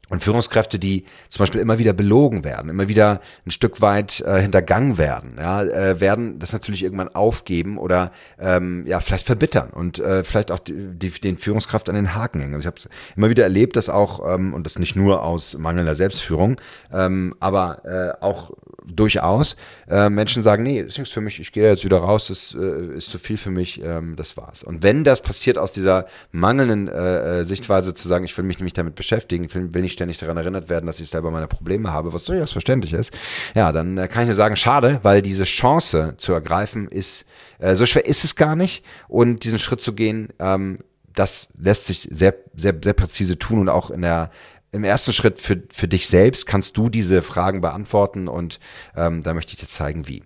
Und 0.09 0.23
Führungskräfte, 0.23 0.79
die 0.79 1.07
zum 1.31 1.39
Beispiel 1.39 1.61
immer 1.61 1.79
wieder 1.79 1.95
belogen 1.95 2.45
werden, 2.45 2.69
immer 2.69 2.87
wieder 2.89 3.23
ein 3.47 3.51
Stück 3.51 3.81
weit 3.81 4.21
äh, 4.21 4.43
hintergangen 4.43 4.99
werden, 4.99 5.37
ja, 5.39 5.63
äh, 5.63 6.01
werden 6.01 6.39
das 6.39 6.53
natürlich 6.53 6.83
irgendwann 6.83 7.09
aufgeben 7.09 7.79
oder 7.79 8.13
ähm, 8.39 8.85
ja 8.87 9.01
vielleicht 9.01 9.25
verbittern 9.25 9.71
und 9.71 10.01
äh, 10.01 10.23
vielleicht 10.23 10.51
auch 10.51 10.59
die, 10.59 10.75
die, 10.93 11.11
den 11.13 11.39
Führungskraft 11.39 11.89
an 11.89 11.95
den 11.95 12.15
Haken 12.15 12.41
hängen. 12.41 12.55
Also 12.55 12.69
ich 12.69 12.75
habe 12.75 12.95
immer 13.17 13.31
wieder 13.31 13.45
erlebt, 13.45 13.75
dass 13.77 13.89
auch 13.89 14.35
ähm, 14.35 14.53
und 14.53 14.67
das 14.67 14.79
nicht 14.79 14.97
nur 14.97 15.23
aus 15.23 15.57
mangelnder 15.57 15.95
Selbstführung, 15.95 16.61
ähm, 16.93 17.35
aber 17.41 17.83
äh, 17.85 18.23
auch 18.23 18.51
durchaus 18.85 19.57
äh, 19.89 20.11
Menschen 20.11 20.43
sagen, 20.43 20.63
nee, 20.63 20.81
ist 20.81 20.99
nichts 20.99 21.15
für 21.15 21.21
mich, 21.21 21.41
ich 21.41 21.53
gehe 21.53 21.69
jetzt 21.69 21.85
wieder 21.85 21.99
raus, 21.99 22.27
das 22.29 22.55
äh, 22.59 22.97
ist 22.97 23.09
zu 23.09 23.19
viel 23.19 23.37
für 23.37 23.51
mich, 23.51 23.81
ähm, 23.83 24.17
das 24.17 24.37
war's. 24.37 24.63
Und 24.63 24.83
wenn 24.83 25.05
das 25.05 25.23
passiert 25.23 25.59
aus 25.59 25.73
dieser 25.73 26.07
mangelnden 26.33 26.89
äh, 26.89 27.41
äh 27.41 27.45
Sichtweise 27.45 27.95
zu 27.95 28.09
sagen, 28.09 28.25
ich 28.25 28.37
will 28.37 28.45
mich 28.45 28.59
nämlich 28.59 28.75
damit 28.75 28.95
beschäftigen, 28.95 29.53
will, 29.55 29.73
will 29.73 29.83
nicht 29.83 30.02
ständig 30.03 30.19
daran 30.19 30.37
erinnert 30.37 30.69
werden, 30.69 30.87
dass 30.87 30.99
ich 30.99 31.09
selber 31.09 31.31
meine 31.31 31.47
Probleme 31.47 31.93
habe, 31.93 32.13
was 32.13 32.25
durchaus 32.25 32.51
verständlich 32.51 32.93
ist, 32.93 33.13
ja, 33.55 33.71
dann 33.71 33.97
äh, 33.97 34.09
kann 34.09 34.23
ich 34.23 34.29
nur 34.29 34.35
sagen, 34.35 34.57
schade, 34.57 34.99
weil 35.03 35.23
diese 35.23 35.45
Chance 35.45 36.15
zu 36.17 36.33
ergreifen 36.33 36.89
ist, 36.89 37.25
äh, 37.61 37.77
so 37.77 37.87
schwer 37.87 38.05
ist 38.05 38.25
es 38.25 38.35
gar 38.35 38.57
nicht 38.57 38.85
und 39.07 39.45
diesen 39.45 39.61
Schritt 39.61 39.81
zu 39.81 39.93
gehen, 39.93 40.29
ähm, 40.41 40.79
das 41.15 41.49
lässt 41.57 41.87
sich 41.87 42.09
sehr, 42.11 42.35
sehr, 42.57 42.75
sehr 42.83 42.95
präzise 42.95 43.39
tun 43.39 43.61
und 43.61 43.69
auch 43.69 43.91
in 43.91 44.03
der 44.03 44.31
im 44.73 44.85
ersten 44.85 45.13
Schritt 45.13 45.39
für, 45.39 45.63
für 45.71 45.87
dich 45.87 46.09
selbst 46.09 46.47
kannst 46.47 46.77
du 46.79 46.89
diese 46.89 47.21
Fragen 47.21 47.61
beantworten 47.61 48.27
und 48.27 48.59
ähm, 48.97 49.23
da 49.23 49.35
möchte 49.35 49.53
ich 49.53 49.61
dir 49.61 49.69
zeigen, 49.69 50.09
wie. 50.09 50.25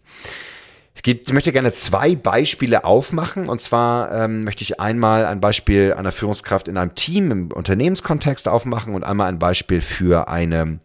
Ich, 1.05 1.07
ich 1.07 1.33
möchte 1.33 1.53
gerne 1.53 1.73
zwei 1.73 2.15
Beispiele 2.15 2.85
aufmachen. 2.85 3.49
Und 3.49 3.61
zwar 3.61 4.12
ähm, 4.12 4.45
möchte 4.45 4.62
ich 4.62 4.81
einmal 4.81 5.26
ein 5.26 5.41
Beispiel 5.41 5.95
einer 5.95 6.12
Führungskraft 6.12 6.69
in 6.69 6.76
einem 6.76 6.95
Team 6.95 7.31
im 7.31 7.53
Unternehmenskontext 7.53 8.49
aufmachen 8.49 8.95
und 8.95 9.05
einmal 9.05 9.29
ein 9.29 9.38
Beispiel 9.38 9.81
für 9.81 10.29
eine 10.29 10.81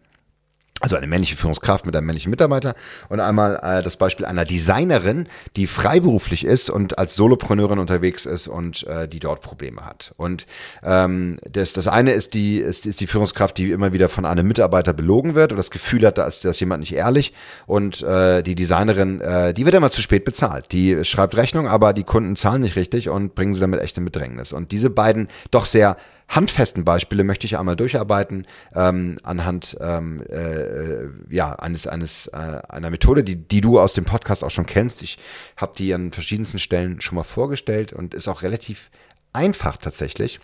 also 0.82 0.96
eine 0.96 1.06
männliche 1.06 1.36
Führungskraft 1.36 1.86
mit 1.86 1.94
einem 1.94 2.06
männlichen 2.06 2.30
Mitarbeiter 2.30 2.74
und 3.08 3.20
einmal 3.20 3.60
äh, 3.62 3.82
das 3.82 3.96
Beispiel 3.96 4.26
einer 4.26 4.44
Designerin, 4.44 5.28
die 5.54 5.68
freiberuflich 5.68 6.44
ist 6.44 6.70
und 6.70 6.98
als 6.98 7.14
Solopreneurin 7.14 7.78
unterwegs 7.78 8.26
ist 8.26 8.48
und 8.48 8.84
äh, 8.88 9.06
die 9.06 9.20
dort 9.20 9.42
Probleme 9.42 9.84
hat. 9.86 10.12
Und 10.16 10.46
ähm, 10.82 11.38
das, 11.48 11.72
das 11.72 11.86
eine 11.86 12.10
ist 12.10 12.34
die, 12.34 12.58
ist, 12.58 12.84
ist 12.84 13.00
die 13.00 13.06
Führungskraft, 13.06 13.56
die 13.58 13.70
immer 13.70 13.92
wieder 13.92 14.08
von 14.08 14.24
einem 14.24 14.46
Mitarbeiter 14.46 14.92
belogen 14.92 15.36
wird 15.36 15.52
und 15.52 15.58
das 15.58 15.70
Gefühl 15.70 16.04
hat, 16.04 16.18
da 16.18 16.26
ist, 16.26 16.44
da 16.44 16.50
jemand 16.50 16.80
nicht 16.80 16.94
ehrlich. 16.94 17.32
Und 17.66 18.02
äh, 18.02 18.42
die 18.42 18.56
Designerin, 18.56 19.20
äh, 19.20 19.54
die 19.54 19.64
wird 19.64 19.76
immer 19.76 19.92
zu 19.92 20.02
spät 20.02 20.24
bezahlt. 20.24 20.72
Die 20.72 21.04
schreibt 21.04 21.36
Rechnung, 21.36 21.68
aber 21.68 21.92
die 21.92 22.04
Kunden 22.04 22.34
zahlen 22.34 22.62
nicht 22.62 22.74
richtig 22.74 23.08
und 23.08 23.36
bringen 23.36 23.54
sie 23.54 23.60
damit 23.60 23.80
echt 23.80 23.96
in 23.98 24.04
Bedrängnis. 24.04 24.52
Und 24.52 24.72
diese 24.72 24.90
beiden 24.90 25.28
doch 25.52 25.66
sehr 25.66 25.96
handfesten 26.28 26.84
Beispiele 26.84 27.24
möchte 27.24 27.46
ich 27.46 27.58
einmal 27.58 27.76
durcharbeiten 27.76 28.46
ähm, 28.74 29.18
anhand 29.22 29.76
ähm, 29.80 30.22
äh, 30.28 31.34
ja, 31.34 31.54
eines, 31.54 31.86
eines, 31.86 32.28
äh, 32.28 32.36
einer 32.68 32.90
Methode, 32.90 33.24
die, 33.24 33.36
die 33.36 33.60
du 33.60 33.78
aus 33.78 33.92
dem 33.92 34.04
Podcast 34.04 34.42
auch 34.42 34.50
schon 34.50 34.66
kennst. 34.66 35.02
Ich 35.02 35.18
habe 35.56 35.72
die 35.76 35.92
an 35.92 36.12
verschiedensten 36.12 36.58
Stellen 36.58 37.00
schon 37.00 37.16
mal 37.16 37.24
vorgestellt 37.24 37.92
und 37.92 38.14
ist 38.14 38.28
auch 38.28 38.42
relativ 38.42 38.90
einfach 39.32 39.76
tatsächlich. 39.76 40.40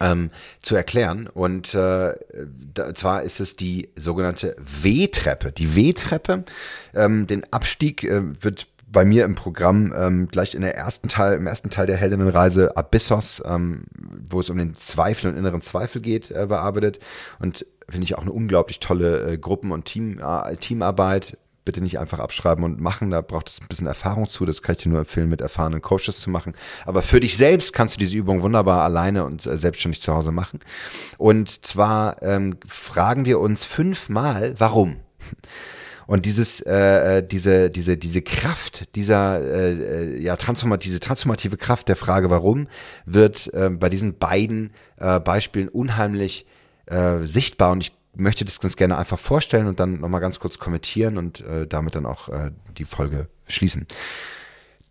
ähm, 0.00 0.30
zu 0.62 0.74
erklären. 0.74 1.28
Und 1.32 1.74
äh, 1.74 2.14
da, 2.74 2.94
zwar 2.94 3.22
ist 3.22 3.40
es 3.40 3.56
die 3.56 3.90
sogenannte 3.96 4.56
W-Treppe. 4.58 5.52
Die 5.52 5.76
W-Treppe, 5.76 6.44
ähm, 6.94 7.26
den 7.26 7.44
Abstieg 7.52 8.02
äh, 8.04 8.22
wird 8.42 8.66
bei 8.94 9.04
mir 9.04 9.26
im 9.26 9.34
Programm 9.34 9.92
ähm, 9.94 10.28
gleich 10.28 10.54
in 10.54 10.62
der 10.62 10.74
ersten 10.74 11.08
Teil, 11.08 11.34
im 11.34 11.46
ersten 11.46 11.68
Teil 11.68 11.86
der 11.86 11.96
Heldinnenreise 11.96 12.74
Abyssos, 12.78 13.42
ähm, 13.44 13.84
wo 14.30 14.40
es 14.40 14.48
um 14.48 14.56
den 14.56 14.76
Zweifel 14.76 15.30
und 15.30 15.36
inneren 15.36 15.60
Zweifel 15.60 16.00
geht, 16.00 16.30
äh, 16.30 16.46
bearbeitet. 16.46 17.00
Und 17.38 17.66
finde 17.90 18.04
ich 18.04 18.16
auch 18.16 18.22
eine 18.22 18.32
unglaublich 18.32 18.80
tolle 18.80 19.32
äh, 19.32 19.38
Gruppen- 19.38 19.72
und 19.72 19.84
Team, 19.84 20.18
äh, 20.18 20.56
Teamarbeit 20.56 21.36
bitte 21.64 21.80
nicht 21.80 21.98
einfach 21.98 22.18
abschreiben 22.18 22.64
und 22.64 22.80
machen. 22.80 23.10
Da 23.10 23.20
braucht 23.20 23.48
es 23.48 23.60
ein 23.60 23.68
bisschen 23.68 23.86
Erfahrung 23.86 24.28
zu. 24.28 24.44
Das 24.44 24.62
kann 24.62 24.76
ich 24.76 24.82
dir 24.82 24.90
nur 24.90 25.00
empfehlen, 25.00 25.28
mit 25.28 25.40
erfahrenen 25.40 25.82
Coaches 25.82 26.20
zu 26.20 26.30
machen. 26.30 26.54
Aber 26.84 27.02
für 27.02 27.20
dich 27.20 27.36
selbst 27.36 27.72
kannst 27.72 27.94
du 27.94 27.98
diese 27.98 28.16
Übung 28.16 28.42
wunderbar 28.42 28.82
alleine 28.82 29.24
und 29.24 29.44
äh, 29.46 29.56
selbstständig 29.56 30.00
zu 30.00 30.14
Hause 30.14 30.30
machen. 30.30 30.60
Und 31.18 31.64
zwar 31.64 32.22
ähm, 32.22 32.58
fragen 32.66 33.24
wir 33.24 33.40
uns 33.40 33.64
fünfmal, 33.64 34.54
warum. 34.58 34.96
Und 36.06 36.26
dieses, 36.26 36.60
äh, 36.60 37.18
äh 37.18 37.26
diese, 37.26 37.70
diese, 37.70 37.96
diese 37.96 38.22
Kraft, 38.22 38.94
dieser, 38.94 39.40
äh, 39.40 39.72
äh, 39.72 40.22
ja, 40.22 40.36
transformat 40.36 40.84
diese 40.84 41.00
transformative 41.00 41.56
Kraft 41.56 41.88
der 41.88 41.96
Frage, 41.96 42.30
warum, 42.30 42.68
wird 43.06 43.52
äh, 43.54 43.70
bei 43.70 43.88
diesen 43.88 44.18
beiden 44.18 44.72
äh, 44.98 45.20
Beispielen 45.20 45.68
unheimlich 45.68 46.46
äh, 46.86 47.20
sichtbar. 47.24 47.72
Und 47.72 47.80
ich 47.80 47.92
möchte 48.16 48.44
das 48.44 48.60
ganz 48.60 48.76
gerne 48.76 48.98
einfach 48.98 49.18
vorstellen 49.18 49.66
und 49.66 49.80
dann 49.80 50.00
nochmal 50.00 50.20
ganz 50.20 50.38
kurz 50.38 50.58
kommentieren 50.58 51.18
und 51.18 51.40
äh, 51.40 51.66
damit 51.66 51.94
dann 51.94 52.06
auch 52.06 52.28
äh, 52.28 52.50
die 52.76 52.84
Folge 52.84 53.28
schließen. 53.46 53.86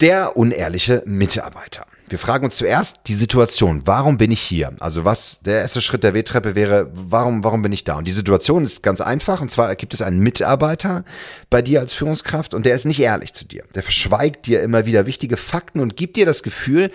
Der 0.02 0.36
unehrliche 0.36 1.04
Mitarbeiter. 1.06 1.86
Wir 2.14 2.20
fragen 2.20 2.46
uns 2.46 2.58
zuerst 2.58 2.98
die 3.08 3.16
Situation. 3.16 3.82
Warum 3.86 4.20
bin 4.20 4.30
ich 4.30 4.40
hier? 4.40 4.72
Also 4.80 5.04
was, 5.04 5.40
der 5.42 5.62
erste 5.62 5.82
Schritt 5.82 6.04
der 6.04 6.14
W-Treppe 6.14 6.54
wäre, 6.54 6.92
warum, 6.94 7.44
warum 7.44 7.64
bin 7.64 7.72
ich 7.72 7.86
da? 7.86 7.96
Und 7.96 8.06
die 8.06 8.12
Situation 8.12 8.66
ist 8.66 8.84
ganz 8.84 9.02
einfach. 9.02 9.42
Und 9.42 9.50
zwar 9.50 9.76
gibt 9.76 9.96
es 9.96 10.04
einen 10.04 10.20
Mitarbeiter 10.20 11.06
bei 11.50 11.64
dir 11.64 11.80
als 11.80 11.92
Führungskraft 11.92 12.54
und 12.54 12.68
der 12.68 12.76
ist 12.76 12.86
nicht 12.86 13.00
ehrlich 13.00 13.34
zu 13.34 13.46
dir. 13.46 13.64
Der 13.74 13.82
verschweigt 13.82 14.46
dir 14.46 14.62
immer 14.62 14.86
wieder 14.86 15.08
wichtige 15.08 15.38
Fakten 15.38 15.80
und 15.80 15.98
gibt 15.98 16.16
dir 16.16 16.28
das 16.28 16.44
Gefühl, 16.44 16.92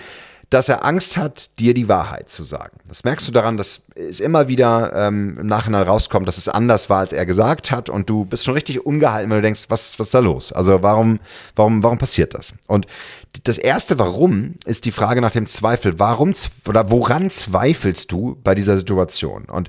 dass 0.51 0.69
er 0.71 0.85
Angst 0.85 1.17
hat, 1.19 1.51
dir 1.59 1.75
die 1.75 1.89
Wahrheit 1.89 2.31
zu 2.31 2.43
sagen. 2.43 2.79
Das 2.89 3.05
merkst 3.05 3.29
du 3.29 3.33
daran, 3.33 3.59
dass 3.59 3.83
es 3.95 4.19
immer 4.19 4.49
wieder 4.49 4.93
ähm, 4.95 5.37
im 5.39 5.47
Nachhinein 5.47 5.83
rauskommt, 5.83 6.27
dass 6.27 6.39
es 6.39 6.49
anders 6.49 6.89
war, 6.89 7.01
als 7.01 7.13
er 7.13 7.27
gesagt 7.27 7.71
hat 7.71 7.91
und 7.91 8.09
du 8.09 8.25
bist 8.25 8.45
schon 8.45 8.55
richtig 8.55 8.85
ungehalten, 8.87 9.31
wenn 9.31 9.39
du 9.39 9.43
denkst, 9.43 9.67
was, 9.69 9.99
was 9.99 10.07
ist 10.07 10.15
da 10.15 10.21
los? 10.21 10.53
Also 10.53 10.83
warum, 10.83 11.21
warum, 11.55 11.83
warum 11.83 11.99
passiert 11.99 12.33
das? 12.33 12.55
Und 12.67 12.87
das 13.45 13.59
erste 13.59 13.99
Warum 13.99 14.55
ist 14.65 14.87
die 14.87 14.93
Frage 14.93 15.21
nach 15.21 15.33
dem 15.33 15.47
Zweifel. 15.47 15.99
Warum 15.99 16.33
oder 16.67 16.91
woran 16.91 17.31
zweifelst 17.31 18.11
du 18.11 18.39
bei 18.43 18.55
dieser 18.55 18.79
Situation? 18.79 19.45
Und 19.45 19.69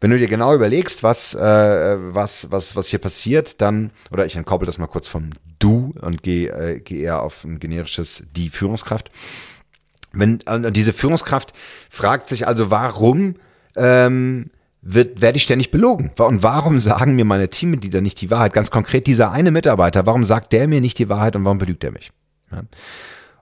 wenn 0.00 0.10
du 0.10 0.18
dir 0.18 0.28
genau 0.28 0.54
überlegst, 0.54 1.02
was, 1.02 1.34
äh, 1.34 1.96
was, 2.14 2.50
was, 2.50 2.74
was 2.74 2.88
hier 2.88 2.98
passiert, 2.98 3.60
dann, 3.60 3.92
oder 4.10 4.26
ich 4.26 4.36
entkoppel 4.36 4.66
das 4.66 4.78
mal 4.78 4.86
kurz 4.88 5.08
vom 5.08 5.30
Du 5.58 5.94
und 6.02 6.22
gehe 6.22 6.50
äh, 6.50 6.80
geh 6.80 7.00
eher 7.00 7.22
auf 7.22 7.44
ein 7.44 7.58
generisches 7.60 8.24
Die 8.32 8.50
Führungskraft. 8.50 9.10
Wenn 10.18 10.40
äh, 10.46 10.72
diese 10.72 10.92
Führungskraft 10.92 11.52
fragt 11.90 12.28
sich 12.28 12.46
also, 12.46 12.70
warum 12.70 13.36
ähm, 13.76 14.50
wird, 14.82 15.20
werde 15.20 15.36
ich 15.36 15.42
ständig 15.42 15.70
belogen? 15.70 16.12
Und 16.18 16.42
warum 16.42 16.78
sagen 16.78 17.16
mir 17.16 17.24
meine 17.24 17.48
Teammitglieder 17.48 18.00
nicht 18.00 18.20
die 18.20 18.30
Wahrheit? 18.30 18.52
Ganz 18.52 18.70
konkret 18.70 19.06
dieser 19.06 19.32
eine 19.32 19.50
Mitarbeiter, 19.50 20.06
warum 20.06 20.24
sagt 20.24 20.52
der 20.52 20.68
mir 20.68 20.80
nicht 20.80 20.98
die 20.98 21.08
Wahrheit 21.08 21.36
und 21.36 21.44
warum 21.44 21.58
belügt 21.58 21.84
er 21.84 21.92
mich? 21.92 22.12
Ja. 22.50 22.62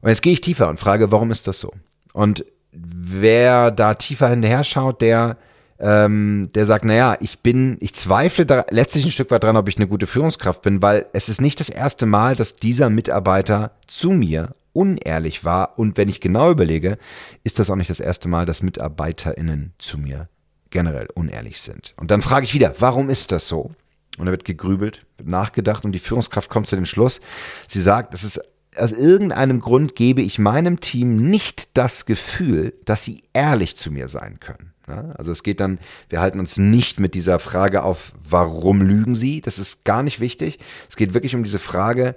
Und 0.00 0.08
jetzt 0.08 0.22
gehe 0.22 0.32
ich 0.32 0.40
tiefer 0.40 0.68
und 0.68 0.78
frage, 0.78 1.10
warum 1.12 1.30
ist 1.30 1.46
das 1.46 1.60
so? 1.60 1.72
Und 2.12 2.44
wer 2.72 3.70
da 3.70 3.94
tiefer 3.94 4.28
hinterher 4.28 4.64
schaut, 4.64 5.00
der 5.00 5.36
ähm, 5.80 6.50
der 6.54 6.66
sagt, 6.66 6.84
naja, 6.84 7.16
ich 7.20 7.40
bin, 7.40 7.76
ich 7.80 7.94
zweifle 7.94 8.46
da 8.46 8.64
letztlich 8.70 9.04
ein 9.04 9.10
Stück 9.10 9.30
weit 9.30 9.42
dran, 9.42 9.56
ob 9.56 9.68
ich 9.68 9.76
eine 9.76 9.88
gute 9.88 10.06
Führungskraft 10.06 10.62
bin, 10.62 10.80
weil 10.80 11.06
es 11.12 11.28
ist 11.28 11.40
nicht 11.40 11.58
das 11.58 11.68
erste 11.68 12.06
Mal, 12.06 12.36
dass 12.36 12.56
dieser 12.56 12.90
Mitarbeiter 12.90 13.72
zu 13.86 14.10
mir 14.10 14.54
unehrlich 14.74 15.44
war. 15.44 15.78
Und 15.78 15.96
wenn 15.96 16.10
ich 16.10 16.20
genau 16.20 16.50
überlege, 16.50 16.98
ist 17.42 17.58
das 17.58 17.70
auch 17.70 17.76
nicht 17.76 17.90
das 17.90 18.00
erste 18.00 18.28
Mal, 18.28 18.44
dass 18.44 18.62
MitarbeiterInnen 18.62 19.72
zu 19.78 19.96
mir 19.96 20.28
generell 20.70 21.08
unehrlich 21.14 21.60
sind. 21.62 21.94
Und 21.96 22.10
dann 22.10 22.20
frage 22.20 22.44
ich 22.44 22.52
wieder, 22.52 22.74
warum 22.80 23.08
ist 23.08 23.32
das 23.32 23.48
so? 23.48 23.70
Und 24.18 24.26
da 24.26 24.30
wird 24.30 24.44
gegrübelt, 24.44 25.06
wird 25.16 25.28
nachgedacht 25.28 25.84
und 25.84 25.92
die 25.92 25.98
Führungskraft 25.98 26.50
kommt 26.50 26.66
zu 26.66 26.76
dem 26.76 26.86
Schluss. 26.86 27.20
Sie 27.68 27.80
sagt, 27.80 28.12
das 28.12 28.24
ist 28.24 28.40
aus 28.76 28.92
irgendeinem 28.92 29.60
Grund 29.60 29.94
gebe 29.94 30.20
ich 30.20 30.38
meinem 30.38 30.80
Team 30.80 31.16
nicht 31.30 31.76
das 31.76 32.06
Gefühl, 32.06 32.74
dass 32.84 33.04
sie 33.04 33.22
ehrlich 33.32 33.76
zu 33.76 33.90
mir 33.90 34.08
sein 34.08 34.40
können. 34.40 34.72
also 35.16 35.30
es 35.30 35.42
geht 35.42 35.60
dann, 35.60 35.78
wir 36.08 36.20
halten 36.20 36.40
uns 36.40 36.56
nicht 36.56 37.00
mit 37.00 37.14
dieser 37.14 37.38
Frage 37.38 37.84
auf, 37.84 38.12
warum 38.22 38.82
lügen 38.82 39.14
sie? 39.14 39.40
Das 39.40 39.58
ist 39.58 39.84
gar 39.84 40.02
nicht 40.02 40.20
wichtig. 40.20 40.58
Es 40.88 40.96
geht 40.96 41.14
wirklich 41.14 41.34
um 41.34 41.44
diese 41.44 41.58
Frage, 41.58 42.16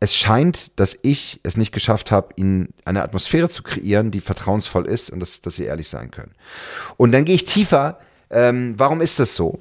es 0.00 0.14
scheint, 0.14 0.78
dass 0.78 0.96
ich 1.02 1.40
es 1.42 1.56
nicht 1.56 1.72
geschafft 1.72 2.10
habe, 2.10 2.28
ihnen 2.36 2.72
eine 2.84 3.02
Atmosphäre 3.02 3.48
zu 3.48 3.62
kreieren, 3.62 4.10
die 4.10 4.20
vertrauensvoll 4.20 4.86
ist 4.86 5.10
und 5.10 5.20
dass, 5.20 5.40
dass 5.40 5.56
sie 5.56 5.64
ehrlich 5.64 5.88
sein 5.88 6.10
können. 6.10 6.32
Und 6.96 7.12
dann 7.12 7.24
gehe 7.24 7.34
ich 7.34 7.44
tiefer. 7.44 7.98
Ähm, 8.30 8.74
warum 8.76 9.00
ist 9.00 9.18
das 9.18 9.34
so? 9.34 9.60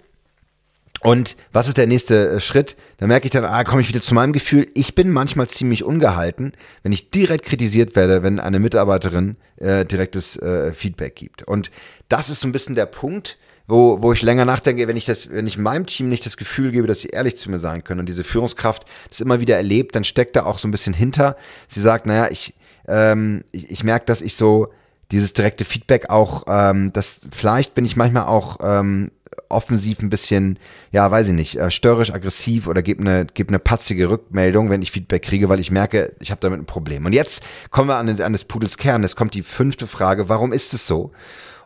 Und 1.02 1.38
was 1.52 1.68
ist 1.68 1.78
der 1.78 1.88
nächste 1.88 2.30
äh, 2.30 2.40
Schritt? 2.40 2.76
Da 2.98 3.08
merke 3.08 3.26
ich 3.26 3.32
dann, 3.32 3.46
ah, 3.46 3.64
komme 3.64 3.82
ich 3.82 3.88
wieder 3.88 4.02
zu 4.02 4.14
meinem 4.14 4.34
Gefühl. 4.34 4.68
Ich 4.74 4.96
bin 4.96 5.12
manchmal 5.12 5.48
ziemlich 5.48 5.84
ungehalten, 5.84 6.54
wenn 6.84 6.92
ich 6.92 7.12
direkt 7.12 7.46
kritisiert 7.46 7.96
werde, 7.96 8.24
wenn 8.24 8.40
eine 8.40 8.60
Mitarbeiterin 8.60 9.38
äh, 9.58 9.86
direktes 9.86 10.38
äh, 10.38 10.74
Feedback 10.74 11.16
gibt. 11.16 11.44
Und 11.44 11.72
das 12.10 12.30
ist 12.30 12.42
so 12.42 12.48
ein 12.48 12.52
bisschen 12.52 12.76
der 12.76 12.88
Punkt, 12.88 13.38
wo, 13.68 14.02
wo 14.02 14.14
ich 14.14 14.22
länger 14.22 14.46
nachdenke, 14.46 14.88
wenn 14.88 14.98
ich 14.98 15.06
das, 15.06 15.30
wenn 15.30 15.46
ich 15.46 15.58
meinem 15.58 15.86
Team 15.86 16.10
nicht 16.10 16.26
das 16.26 16.38
Gefühl 16.38 16.72
gebe, 16.72 16.88
dass 16.88 17.02
sie 17.02 17.10
ehrlich 17.10 17.36
zu 17.36 17.52
mir 17.52 17.60
sein 17.60 17.84
können 17.84 18.00
und 18.00 18.08
diese 18.08 18.24
Führungskraft 18.24 18.86
das 19.10 19.20
immer 19.20 19.42
wieder 19.42 19.58
erlebt, 19.58 19.96
dann 19.96 20.06
steckt 20.06 20.36
da 20.36 20.46
auch 20.46 20.60
so 20.60 20.68
ein 20.68 20.72
bisschen 20.72 20.94
hinter. 20.94 21.36
Sie 21.68 21.82
sagt, 21.82 22.06
naja, 22.06 22.30
ich, 22.32 22.56
ähm, 22.88 23.44
ich, 23.52 23.70
ich 23.70 23.84
merke, 23.84 24.06
dass 24.06 24.22
ich 24.22 24.36
so 24.36 24.70
dieses 25.12 25.34
direkte 25.34 25.66
Feedback 25.66 26.10
auch, 26.10 26.46
ähm, 26.48 26.92
das 26.94 27.22
vielleicht 27.32 27.76
bin 27.76 27.86
ich 27.86 27.96
manchmal 27.96 28.26
auch 28.26 28.58
ähm, 28.62 29.12
offensiv 29.50 30.02
ein 30.02 30.10
bisschen, 30.10 30.60
ja, 30.92 31.10
weiß 31.10 31.28
ich 31.28 31.34
nicht, 31.34 31.60
äh, 31.60 31.70
störrisch, 31.70 32.14
aggressiv 32.14 32.68
oder 32.68 32.82
gebe 32.82 33.02
eine, 33.02 33.26
geb 33.26 33.50
eine 33.50 33.60
patzige 33.60 34.10
Rückmeldung, 34.10 34.70
wenn 34.70 34.82
ich 34.82 34.92
Feedback 34.92 35.24
kriege, 35.24 35.50
weil 35.50 35.60
ich 35.60 35.72
merke, 35.72 36.16
ich 36.20 36.32
habe 36.32 36.42
damit 36.42 36.60
ein 36.60 36.66
Problem. 36.66 37.06
Und 37.06 37.14
jetzt 37.14 37.42
kommen 37.70 37.90
wir 37.90 37.96
an, 37.96 38.10
an 38.22 38.34
des 38.34 38.46
Pudels 38.46 38.78
Kern. 38.78 39.04
Es 39.04 39.16
kommt 39.16 39.34
die 39.34 39.44
fünfte 39.44 39.88
Frage, 39.88 40.30
warum 40.30 40.54
ist 40.54 40.74
es 40.74 40.88
so? 40.88 41.12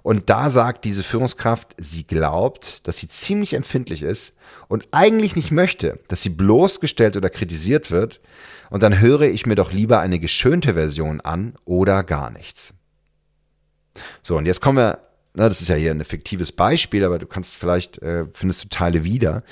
Und 0.03 0.29
da 0.29 0.49
sagt 0.49 0.85
diese 0.85 1.03
Führungskraft, 1.03 1.75
sie 1.77 2.05
glaubt, 2.05 2.87
dass 2.87 2.97
sie 2.97 3.07
ziemlich 3.07 3.53
empfindlich 3.53 4.01
ist 4.01 4.33
und 4.67 4.87
eigentlich 4.91 5.35
nicht 5.35 5.51
möchte, 5.51 5.99
dass 6.07 6.23
sie 6.23 6.29
bloßgestellt 6.29 7.17
oder 7.17 7.29
kritisiert 7.29 7.91
wird. 7.91 8.19
Und 8.69 8.81
dann 8.83 8.99
höre 8.99 9.21
ich 9.21 9.45
mir 9.45 9.55
doch 9.55 9.71
lieber 9.71 9.99
eine 9.99 10.19
geschönte 10.19 10.73
Version 10.73 11.21
an 11.21 11.55
oder 11.65 12.03
gar 12.03 12.31
nichts. 12.31 12.73
So, 14.21 14.37
und 14.37 14.45
jetzt 14.45 14.61
kommen 14.61 14.77
wir 14.77 14.99
na, 15.33 15.47
das 15.47 15.61
ist 15.61 15.69
ja 15.69 15.75
hier 15.75 15.91
ein 15.91 16.03
fiktives 16.03 16.51
Beispiel, 16.51 17.05
aber 17.05 17.17
du 17.17 17.25
kannst 17.25 17.55
vielleicht, 17.55 18.01
äh, 18.01 18.25
findest 18.33 18.65
du 18.65 18.69
Teile 18.69 19.05
wieder. 19.05 19.43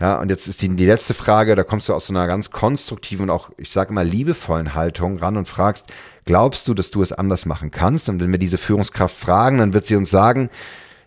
Ja, 0.00 0.20
und 0.20 0.30
jetzt 0.30 0.48
ist 0.48 0.62
die, 0.62 0.68
die 0.68 0.86
letzte 0.86 1.14
Frage, 1.14 1.54
da 1.54 1.62
kommst 1.62 1.88
du 1.88 1.94
aus 1.94 2.08
so 2.08 2.12
einer 2.12 2.26
ganz 2.26 2.50
konstruktiven 2.50 3.24
und 3.24 3.30
auch, 3.30 3.50
ich 3.56 3.70
sage 3.70 3.92
mal, 3.92 4.06
liebevollen 4.06 4.74
Haltung 4.74 5.18
ran 5.18 5.36
und 5.36 5.46
fragst, 5.46 5.86
glaubst 6.24 6.66
du, 6.66 6.74
dass 6.74 6.90
du 6.90 7.02
es 7.02 7.12
anders 7.12 7.46
machen 7.46 7.70
kannst? 7.70 8.08
Und 8.08 8.20
wenn 8.20 8.32
wir 8.32 8.38
diese 8.38 8.58
Führungskraft 8.58 9.16
fragen, 9.16 9.58
dann 9.58 9.74
wird 9.74 9.86
sie 9.86 9.94
uns 9.94 10.10
sagen, 10.10 10.50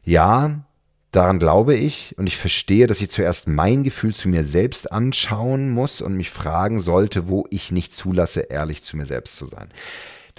ja, 0.06 0.62
daran 1.12 1.40
glaube 1.40 1.76
ich 1.76 2.18
und 2.18 2.26
ich 2.26 2.38
verstehe, 2.38 2.88
dass 2.88 3.02
ich 3.02 3.12
zuerst 3.12 3.50
mein 3.50 3.84
Gefühl 3.84 4.16
zu 4.16 4.30
mir 4.30 4.46
selbst 4.46 4.94
anschauen 4.94 5.70
muss 5.70 6.00
und 6.00 6.16
mich 6.16 6.30
fragen 6.30 6.80
sollte, 6.80 7.28
wo 7.28 7.46
ich 7.50 7.72
nicht 7.72 7.94
zulasse, 7.94 8.42
ehrlich 8.42 8.82
zu 8.82 8.96
mir 8.96 9.06
selbst 9.06 9.36
zu 9.36 9.46
sein. 9.46 9.70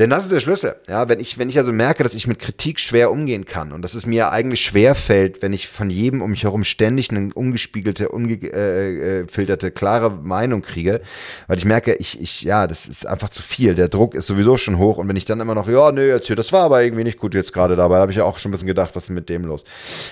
Denn 0.03 0.11
das 0.11 0.25
ist 0.25 0.33
der 0.33 0.41
Schlüssel. 0.41 0.75
Ja, 0.89 1.09
wenn 1.09 1.21
ich, 1.21 1.39
wenn 1.39 1.49
ich 1.49 1.57
also 1.59 1.71
merke, 1.71 2.03
dass 2.03 2.15
ich 2.15 2.27
mit 2.27 2.41
Kritik 2.41 2.81
schwer 2.81 3.13
umgehen 3.13 3.45
kann 3.45 3.71
und 3.71 3.83
dass 3.83 3.95
es 3.95 4.05
mir 4.05 4.33
eigentlich 4.33 4.61
schwer 4.61 4.97
fällt, 4.97 5.43
wenn 5.43 5.53
ich 5.53 5.69
von 5.69 5.91
jedem 5.91 6.23
um 6.23 6.33
mich 6.33 6.43
herum 6.43 6.65
ständig 6.65 7.11
eine 7.11 7.33
ungespiegelte, 7.33 8.09
ungefilterte, 8.09 9.67
äh, 9.67 9.69
äh, 9.69 9.71
klare 9.71 10.11
Meinung 10.11 10.63
kriege, 10.63 11.03
weil 11.47 11.59
ich 11.59 11.65
merke, 11.67 11.95
ich, 11.95 12.21
ich, 12.21 12.43
ja, 12.43 12.67
das 12.67 12.89
ist 12.89 13.07
einfach 13.07 13.29
zu 13.29 13.45
viel. 13.45 13.77
Der 13.77 13.87
Druck 13.87 14.17
ist 14.17 14.27
sowieso 14.27 14.57
schon 14.57 14.77
hoch 14.77 14.97
und 14.97 15.07
wenn 15.07 15.15
ich 15.15 15.25
dann 15.25 15.39
immer 15.39 15.55
noch, 15.55 15.69
ja, 15.69 15.93
nee, 15.93 16.09
jetzt 16.09 16.27
hier, 16.27 16.35
das 16.35 16.53
war 16.53 16.65
aber 16.65 16.83
irgendwie 16.83 17.05
nicht 17.05 17.21
gut 17.21 17.33
jetzt 17.33 17.53
gerade 17.53 17.77
dabei, 17.77 17.95
da 17.95 18.01
habe 18.01 18.11
ich 18.11 18.19
ja 18.19 18.25
auch 18.25 18.39
schon 18.39 18.51
ein 18.51 18.55
bisschen 18.55 18.67
gedacht, 18.67 18.97
was 18.97 19.05
ist 19.05 19.11
mit 19.11 19.29
dem 19.29 19.45
los? 19.45 19.63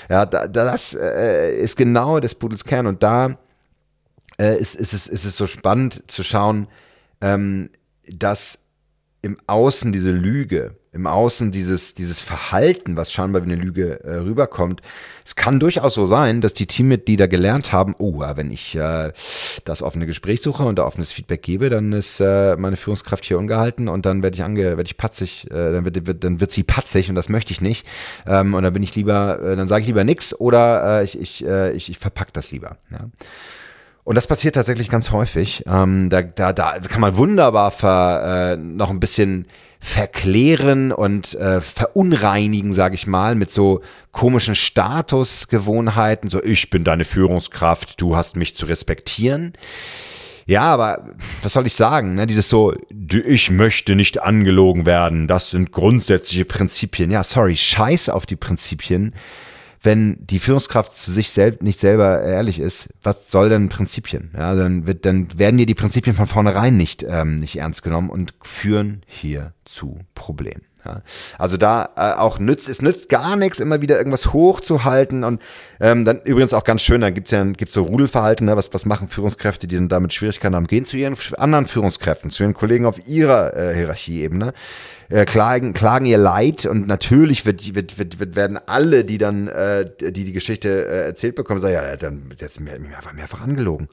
Ja, 0.09 0.25
da, 0.25 0.47
das 0.47 0.94
äh, 0.94 1.59
ist 1.59 1.76
genau 1.76 2.20
des 2.20 2.37
Pudels 2.37 2.62
Kern 2.64 2.87
und 2.87 3.02
da 3.02 3.40
äh, 4.38 4.56
ist, 4.56 4.76
ist, 4.76 4.92
es, 4.92 5.09
ist 5.09 5.25
es 5.25 5.37
so 5.37 5.49
spannend 5.49 6.04
zu 6.06 6.23
schauen, 6.23 6.68
ähm, 7.20 7.70
dass 8.06 8.60
im 9.23 9.37
Außen 9.47 9.93
diese 9.93 10.11
Lüge 10.11 10.77
im 10.93 11.07
Außen 11.07 11.53
dieses, 11.53 11.95
dieses 11.95 12.21
Verhalten, 12.21 12.97
was 12.97 13.12
scheinbar 13.12 13.43
wie 13.47 13.53
eine 13.53 13.62
Lüge 13.62 14.03
äh, 14.03 14.17
rüberkommt. 14.17 14.81
Es 15.25 15.37
kann 15.37 15.61
durchaus 15.61 15.95
so 15.95 16.07
sein, 16.07 16.41
dass 16.41 16.53
die 16.53 16.67
Teammitglieder 16.67 17.29
gelernt 17.29 17.73
haben, 17.73 17.95
oh, 17.99 18.21
wenn 18.35 18.50
ich 18.50 18.75
äh, 18.75 19.12
das 19.65 19.83
offene 19.83 20.07
Gespräch 20.07 20.41
suche 20.43 20.65
und 20.65 20.77
da 20.81 20.85
offenes 20.85 21.12
Feedback 21.12 21.43
gebe, 21.43 21.69
dann 21.69 21.93
ist 21.93 22.21
äh, 22.21 22.57
meine 22.57 22.77
Führungskraft 22.77 23.25
hier 23.25 23.39
ungehalten 23.39 23.89
und 23.89 24.05
dann 24.05 24.23
werde 24.25 24.35
ich 24.35 24.43
ange, 24.43 24.65
werde 24.65 24.83
ich 24.83 24.97
patzig, 24.97 25.49
äh, 25.50 25.71
dann 25.73 25.85
wird, 25.85 26.07
wird, 26.07 26.25
dann 26.25 26.41
wird 26.41 26.50
sie 26.50 26.65
patzig 26.65 27.09
und 27.09 27.15
das 27.15 27.29
möchte 27.29 27.53
ich 27.53 27.61
nicht. 27.61 27.87
Ähm, 28.27 28.55
und 28.55 28.65
dann 28.65 28.73
bin 28.73 28.83
ich 28.83 28.97
lieber, 28.97 29.41
äh, 29.41 29.55
dann 29.55 29.69
sage 29.69 29.83
ich 29.83 29.87
lieber 29.87 30.03
nix 30.03 30.35
oder 30.35 31.00
äh, 31.00 31.05
ich, 31.05 31.21
ich, 31.21 31.47
äh, 31.47 31.71
ich, 31.73 31.89
ich 31.89 31.99
verpack 31.99 32.33
das 32.33 32.50
lieber. 32.50 32.79
Ja. 32.91 33.09
Und 34.11 34.17
das 34.17 34.26
passiert 34.26 34.57
tatsächlich 34.57 34.88
ganz 34.88 35.12
häufig. 35.12 35.62
Ähm, 35.69 36.11
da, 36.11 36.21
da, 36.23 36.52
da 36.52 36.81
kann 36.81 37.00
man 37.00 37.17
wunderbar 37.17 37.71
ver, 37.71 38.55
äh, 38.55 38.57
noch 38.57 38.90
ein 38.90 38.99
bisschen 38.99 39.47
verklären 39.79 40.90
und 40.90 41.37
äh, 41.37 41.61
verunreinigen, 41.61 42.73
sage 42.73 42.97
ich 42.97 43.07
mal, 43.07 43.37
mit 43.37 43.52
so 43.52 43.83
komischen 44.11 44.57
Statusgewohnheiten. 44.57 46.29
So, 46.29 46.43
ich 46.43 46.71
bin 46.71 46.83
deine 46.83 47.05
Führungskraft, 47.05 48.00
du 48.00 48.17
hast 48.17 48.35
mich 48.35 48.57
zu 48.57 48.67
respektieren. 48.67 49.52
Ja, 50.45 50.62
aber 50.62 51.05
was 51.45 51.52
soll 51.52 51.69
ich 51.69 51.75
sagen? 51.75 52.17
Ne? 52.17 52.26
Dieses 52.26 52.49
so, 52.49 52.75
ich 53.12 53.52
möchte 53.52 53.95
nicht 53.95 54.21
angelogen 54.21 54.87
werden, 54.87 55.29
das 55.29 55.52
sind 55.52 55.71
grundsätzliche 55.71 56.47
Prinzipien. 56.47 57.12
Ja, 57.12 57.23
sorry, 57.23 57.55
scheiß 57.55 58.09
auf 58.09 58.26
die 58.26 58.35
Prinzipien 58.35 59.14
wenn 59.82 60.18
die 60.26 60.38
Führungskraft 60.38 60.92
zu 60.92 61.10
sich 61.10 61.30
selbst 61.30 61.62
nicht 61.62 61.80
selber 61.80 62.20
ehrlich 62.22 62.60
ist, 62.60 62.90
was 63.02 63.16
soll 63.28 63.49
denn 63.49 63.70
Prinzipien? 63.70 64.30
Ja, 64.37 64.54
dann 64.54 64.87
wird, 64.87 65.06
dann 65.06 65.38
werden 65.38 65.56
dir 65.56 65.66
die 65.66 65.75
Prinzipien 65.75 66.14
von 66.14 66.26
vornherein 66.26 66.76
nicht, 66.76 67.02
ähm, 67.08 67.37
nicht 67.37 67.56
ernst 67.56 67.82
genommen 67.82 68.10
und 68.10 68.34
führen 68.42 69.02
hier 69.06 69.52
zu 69.64 69.99
Problemen. 70.14 70.62
Ja, 70.84 71.02
also 71.37 71.58
da 71.58 71.90
äh, 71.96 72.12
auch 72.18 72.38
nützt, 72.38 72.68
es 72.68 72.80
nützt 72.80 73.10
gar 73.10 73.37
nichts, 73.37 73.60
immer 73.60 73.82
wieder 73.82 73.99
irgendwas 73.99 74.32
hochzuhalten 74.32 75.25
und 75.25 75.42
ähm, 75.78 76.06
dann 76.06 76.20
übrigens 76.22 76.54
auch 76.54 76.64
ganz 76.64 76.80
schön, 76.80 77.02
da 77.02 77.10
gibt's 77.10 77.30
ja 77.32 77.44
gibt's 77.44 77.75
so 77.75 77.82
Rudelverhalten, 77.82 78.46
ne? 78.46 78.56
was, 78.56 78.72
was 78.72 78.87
machen 78.87 79.08
Führungskräfte, 79.08 79.66
die 79.66 79.76
dann 79.76 79.88
damit 79.88 80.14
Schwierigkeiten 80.14 80.56
haben, 80.56 80.66
gehen 80.66 80.87
zu 80.87 80.96
ihren 80.96 81.16
anderen 81.37 81.66
Führungskräften, 81.66 82.30
zu 82.30 82.44
ihren 82.44 82.54
Kollegen 82.54 82.87
auf 82.87 83.06
ihrer 83.06 83.54
äh, 83.54 83.75
Hierarchieebene 83.75 84.54
äh, 85.11 85.25
klagen, 85.25 85.75
klagen 85.75 86.07
ihr 86.07 86.19
Leid 86.19 86.67
und 86.67 86.87
natürlich 86.87 87.45
wird, 87.45 87.75
wird, 87.75 87.99
wird, 87.99 88.21
wird 88.21 88.37
werden 88.37 88.59
alle, 88.67 89.05
die 89.05 89.19
dann 89.19 89.49
äh, 89.49 89.85
die 90.00 90.25
die 90.25 90.33
Geschichte 90.33 90.69
äh, 90.69 91.07
erzählt 91.07 91.35
bekommen, 91.35 91.61
sagen, 91.61 91.75
ja, 91.75 91.97
dann 91.97 92.33
jetzt 92.38 92.61
mir 92.61 92.79
mehrfach, 92.79 93.12
mehrfach 93.12 93.40
angelogen. 93.40 93.88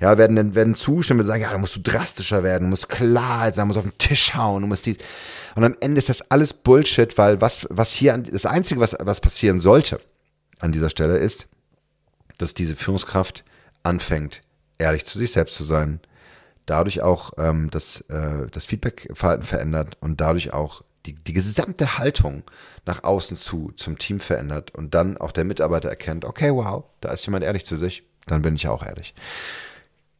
Ja, 0.00 0.18
werden 0.18 0.54
werden 0.54 0.74
zustimmen 0.74 1.20
und 1.20 1.26
sagen, 1.26 1.42
ja, 1.42 1.50
da 1.50 1.58
musst 1.58 1.76
du 1.76 1.80
drastischer 1.80 2.42
werden, 2.42 2.64
du 2.64 2.70
musst 2.70 2.90
Klarheit 2.90 3.54
sein, 3.54 3.64
du 3.64 3.68
musst 3.68 3.78
auf 3.78 3.90
den 3.90 3.98
Tisch 3.98 4.34
hauen, 4.34 4.62
du 4.62 4.68
musst 4.68 4.84
die 4.84 4.96
und 5.54 5.64
am 5.64 5.74
Ende 5.80 5.98
ist 5.98 6.10
das 6.10 6.30
alles 6.30 6.52
Bullshit, 6.52 7.16
weil 7.16 7.40
was 7.40 7.66
was 7.70 7.90
hier 7.92 8.16
das 8.18 8.44
einzige 8.44 8.80
was 8.80 8.94
was 9.00 9.20
passieren 9.20 9.60
sollte 9.60 10.00
an 10.60 10.72
dieser 10.72 10.90
Stelle 10.90 11.16
ist, 11.16 11.48
dass 12.36 12.52
diese 12.52 12.76
Führungskraft 12.76 13.42
anfängt, 13.82 14.42
ehrlich 14.76 15.06
zu 15.06 15.18
sich 15.18 15.32
selbst 15.32 15.56
zu 15.56 15.64
sein, 15.64 16.00
dadurch 16.68 17.02
auch 17.02 17.32
ähm, 17.38 17.70
das, 17.70 18.02
äh, 18.02 18.46
das 18.50 18.66
Feedback-Verhalten 18.66 19.44
verändert 19.44 19.96
und 20.00 20.20
dadurch 20.20 20.52
auch 20.52 20.82
die, 21.06 21.14
die 21.14 21.32
gesamte 21.32 21.98
Haltung 21.98 22.42
nach 22.84 23.04
außen 23.04 23.36
zu 23.36 23.72
zum 23.76 23.98
Team 23.98 24.20
verändert 24.20 24.74
und 24.74 24.94
dann 24.94 25.16
auch 25.16 25.32
der 25.32 25.44
Mitarbeiter 25.44 25.88
erkennt, 25.88 26.24
okay, 26.24 26.52
wow, 26.52 26.84
da 27.00 27.12
ist 27.12 27.24
jemand 27.26 27.44
ehrlich 27.44 27.64
zu 27.64 27.76
sich, 27.76 28.04
dann 28.26 28.42
bin 28.42 28.54
ich 28.54 28.68
auch 28.68 28.84
ehrlich. 28.84 29.14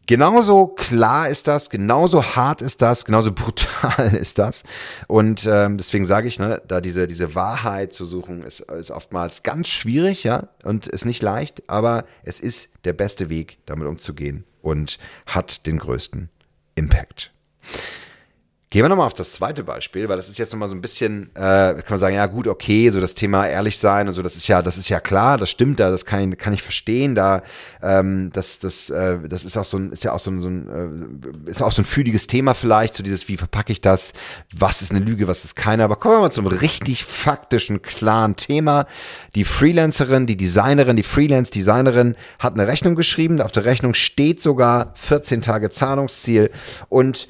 Genauso 0.06 0.68
klar 0.68 1.28
ist 1.28 1.48
das, 1.48 1.68
genauso 1.68 2.24
hart 2.24 2.62
ist 2.62 2.80
das, 2.80 3.04
genauso 3.04 3.32
brutal 3.34 4.14
ist 4.14 4.38
das. 4.38 4.62
Und 5.06 5.46
ähm, 5.46 5.76
deswegen 5.76 6.06
sage 6.06 6.28
ich, 6.28 6.38
ne, 6.38 6.62
da 6.66 6.80
diese, 6.80 7.06
diese 7.06 7.34
Wahrheit 7.34 7.92
zu 7.92 8.06
suchen, 8.06 8.42
ist, 8.42 8.60
ist 8.60 8.90
oftmals 8.90 9.42
ganz 9.42 9.68
schwierig, 9.68 10.24
ja, 10.24 10.48
und 10.64 10.86
ist 10.86 11.04
nicht 11.04 11.22
leicht, 11.22 11.68
aber 11.68 12.06
es 12.22 12.40
ist 12.40 12.70
der 12.86 12.94
beste 12.94 13.28
Weg, 13.28 13.58
damit 13.66 13.86
umzugehen 13.86 14.44
und 14.62 14.98
hat 15.26 15.66
den 15.66 15.78
größten 15.78 16.30
Impact. 16.78 17.30
Gehen 18.70 18.82
wir 18.82 18.90
nochmal 18.90 19.06
auf 19.06 19.14
das 19.14 19.32
zweite 19.32 19.64
Beispiel, 19.64 20.10
weil 20.10 20.18
das 20.18 20.28
ist 20.28 20.36
jetzt 20.36 20.52
nochmal 20.52 20.68
so 20.68 20.74
ein 20.74 20.82
bisschen, 20.82 21.30
äh, 21.34 21.72
kann 21.72 21.84
man 21.88 21.98
sagen, 21.98 22.16
ja 22.16 22.26
gut, 22.26 22.46
okay, 22.46 22.90
so 22.90 23.00
das 23.00 23.14
Thema 23.14 23.46
ehrlich 23.46 23.78
sein 23.78 24.08
und 24.08 24.12
so, 24.12 24.20
das 24.20 24.36
ist 24.36 24.46
ja, 24.46 24.60
das 24.60 24.76
ist 24.76 24.90
ja 24.90 25.00
klar, 25.00 25.38
das 25.38 25.48
stimmt 25.48 25.80
da, 25.80 25.88
das 25.88 26.04
kann 26.04 26.30
ich, 26.32 26.38
kann 26.38 26.52
ich 26.52 26.62
verstehen, 26.62 27.14
da, 27.14 27.42
ähm, 27.82 28.28
das, 28.34 28.58
das, 28.58 28.90
äh, 28.90 29.26
das 29.26 29.44
ist 29.44 29.56
auch 29.56 29.64
so 29.64 29.78
ein, 29.78 29.90
ist 29.90 30.04
ja 30.04 30.12
auch 30.12 30.20
so 30.20 30.30
ein, 30.30 30.40
so 30.42 30.48
ein 30.48 31.22
äh, 31.46 31.50
ist 31.50 31.62
auch 31.62 31.72
so 31.72 31.80
ein 31.80 31.86
fühliges 31.86 32.26
Thema 32.26 32.52
vielleicht, 32.52 32.94
so 32.94 33.02
dieses, 33.02 33.26
wie 33.28 33.38
verpacke 33.38 33.72
ich 33.72 33.80
das, 33.80 34.12
was 34.54 34.82
ist 34.82 34.90
eine 34.90 35.00
Lüge, 35.00 35.28
was 35.28 35.46
ist 35.46 35.56
keine, 35.56 35.82
aber 35.82 35.96
kommen 35.96 36.16
wir 36.16 36.20
mal 36.20 36.30
zum 36.30 36.46
richtig 36.46 37.06
faktischen, 37.06 37.80
klaren 37.80 38.36
Thema. 38.36 38.84
Die 39.34 39.44
Freelancerin, 39.44 40.26
die 40.26 40.36
Designerin, 40.36 40.96
die 40.96 41.02
Freelance-Designerin 41.04 42.16
hat 42.38 42.52
eine 42.52 42.66
Rechnung 42.66 42.96
geschrieben, 42.96 43.40
auf 43.40 43.52
der 43.52 43.64
Rechnung 43.64 43.94
steht 43.94 44.42
sogar 44.42 44.92
14 44.96 45.40
Tage 45.40 45.70
Zahlungsziel 45.70 46.50
und 46.90 47.28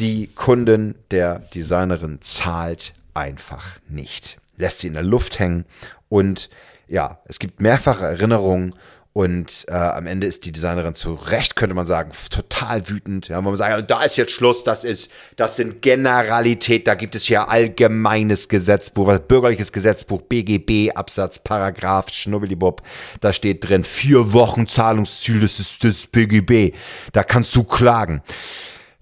die 0.00 0.28
Kundin 0.28 0.94
der 1.10 1.40
Designerin 1.54 2.18
zahlt 2.22 2.94
einfach 3.14 3.78
nicht. 3.88 4.38
Lässt 4.56 4.80
sie 4.80 4.88
in 4.88 4.94
der 4.94 5.02
Luft 5.02 5.38
hängen 5.38 5.64
und 6.08 6.48
ja, 6.88 7.18
es 7.26 7.38
gibt 7.38 7.60
mehrfache 7.60 8.04
Erinnerungen 8.04 8.74
und 9.14 9.64
äh, 9.68 9.74
am 9.74 10.08
Ende 10.08 10.26
ist 10.26 10.44
die 10.44 10.50
Designerin 10.50 10.96
zu 10.96 11.14
Recht, 11.14 11.54
könnte 11.54 11.76
man 11.76 11.86
sagen, 11.86 12.10
total 12.30 12.88
wütend. 12.88 13.28
Ja, 13.28 13.40
man 13.40 13.56
sagt, 13.56 13.88
da 13.88 14.02
ist 14.02 14.16
jetzt 14.16 14.32
Schluss, 14.32 14.64
das 14.64 14.82
ist, 14.82 15.08
das 15.36 15.54
sind 15.54 15.82
Generalität, 15.82 16.88
da 16.88 16.96
gibt 16.96 17.14
es 17.14 17.28
ja 17.28 17.46
allgemeines 17.46 18.48
Gesetzbuch, 18.48 19.16
bürgerliches 19.18 19.72
Gesetzbuch, 19.72 20.22
BGB, 20.22 20.90
Absatz, 20.96 21.38
Paragraph, 21.38 22.10
Schnubbelibub, 22.10 22.82
da 23.20 23.32
steht 23.32 23.68
drin, 23.68 23.84
vier 23.84 24.32
Wochen 24.32 24.66
Zahlungsziel, 24.66 25.38
das 25.38 25.60
ist 25.60 25.84
das 25.84 26.08
BGB, 26.08 26.74
da 27.12 27.22
kannst 27.22 27.54
du 27.54 27.62
klagen. 27.62 28.20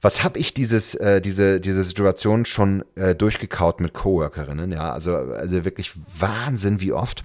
Was 0.02 0.24
habe 0.24 0.40
ich 0.40 0.52
dieses, 0.52 0.96
äh, 0.96 1.20
diese, 1.20 1.60
diese 1.60 1.84
Situation 1.84 2.44
schon 2.44 2.84
äh, 2.96 3.14
durchgekaut 3.14 3.80
mit 3.80 3.94
Coworkerinnen? 3.94 4.72
Ja, 4.72 4.92
also, 4.92 5.14
also 5.14 5.64
wirklich 5.64 5.92
Wahnsinn, 6.18 6.80
wie 6.80 6.92
oft. 6.92 7.24